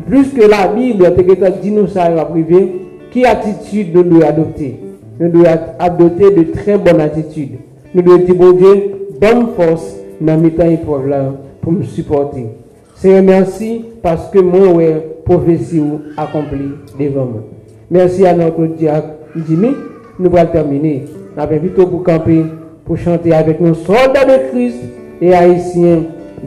plus 0.06 0.32
que 0.32 0.48
la 0.48 0.68
Bible, 0.68 1.14
dit 1.62 1.70
nous 1.70 1.86
ça 1.86 2.04
à 2.04 2.24
privé, 2.24 2.82
qui 3.10 3.24
attitude 3.24 3.94
nous 3.94 4.02
devons 4.02 4.26
adopter? 4.26 4.87
Nous 5.20 5.28
devons 5.28 5.44
adopter 5.78 6.30
de 6.30 6.52
très 6.52 6.78
bonnes 6.78 7.00
attitudes. 7.00 7.58
Nous 7.94 8.02
devons 8.02 8.18
dire, 8.18 8.34
bon 8.34 8.52
Dieu, 8.52 8.98
bonne 9.20 9.48
force 9.56 9.96
dans 10.20 10.38
mes 10.38 10.50
temps 10.50 10.68
épreuves 10.68 11.08
là 11.08 11.32
pour 11.60 11.72
me 11.72 11.82
supporter. 11.82 12.46
Seigneur, 12.94 13.22
merci 13.22 13.84
parce 14.02 14.30
que 14.30 14.38
moi, 14.38 14.68
ouais, 14.68 15.18
prophétie 15.24 15.82
accomplie 16.16 16.70
devant 16.98 17.26
moi. 17.26 17.42
Merci 17.90 18.26
à 18.26 18.34
notre 18.34 18.64
diacre 18.66 19.10
Jimmy. 19.46 19.70
Nous 20.18 20.36
allons 20.36 20.50
terminer. 20.50 21.04
Nous 21.36 21.42
avons 21.42 21.58
plutôt 21.58 21.86
pour 21.86 22.02
camper, 22.02 22.44
pour 22.84 22.96
chanter 22.96 23.32
avec 23.32 23.60
nos 23.60 23.74
soldats 23.74 24.24
de 24.24 24.50
Christ 24.50 24.78
et 25.20 25.34
haïtiens 25.34 26.02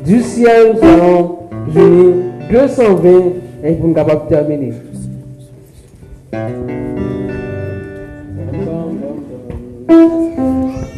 du 0.06 0.22
ciel. 0.22 0.76
Nous 0.76 0.88
allons 0.88 1.38
venir 1.68 2.16
220 2.52 3.10
et 3.64 3.74
pour 3.74 3.88
nous 3.88 3.94
capables 3.94 4.26
de 4.26 4.30
terminer. 4.30 4.74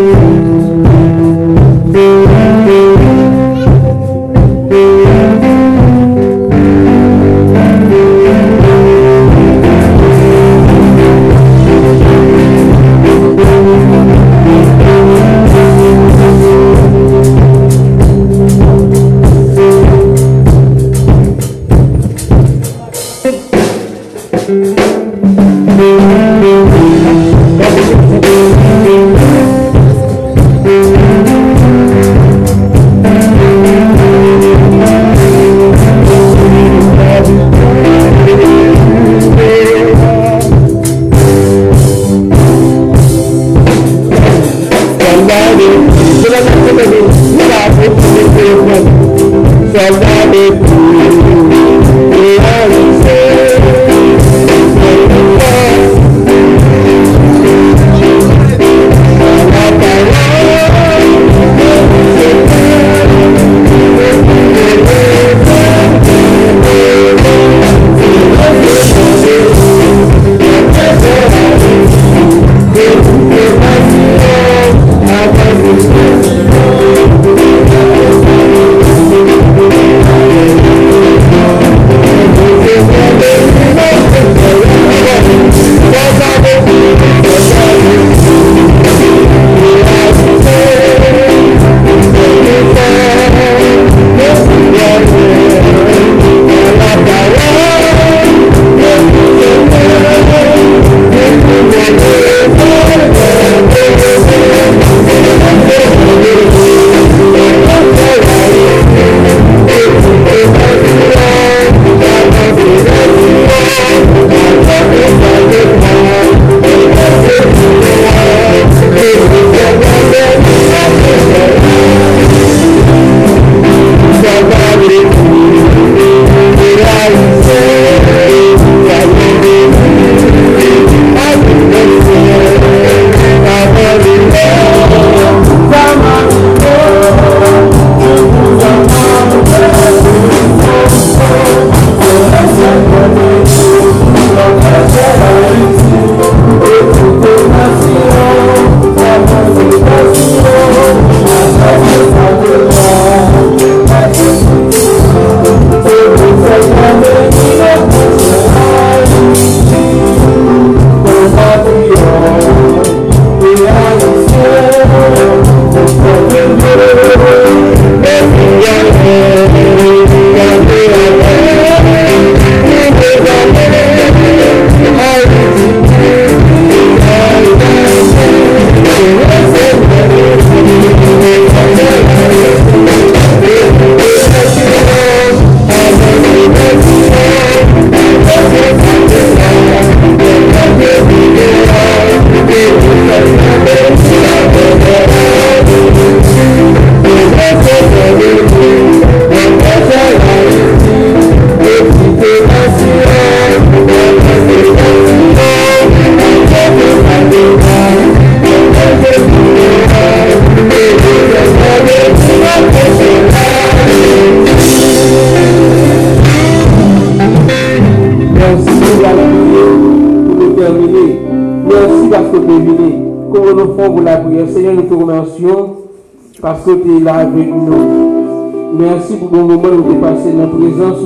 Là 226.75 227.15
avec 227.19 227.47
nous. 227.47 228.77
Merci 228.77 229.15
pour 229.15 229.31
le 229.31 229.43
moment 229.43 229.69
où 229.69 229.89
tu 229.89 229.97
es 229.97 230.01
passé 230.01 230.33
la 230.37 230.47
présence. 230.47 230.99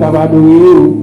T'avons 0.00 0.20
adoré. 0.20 0.99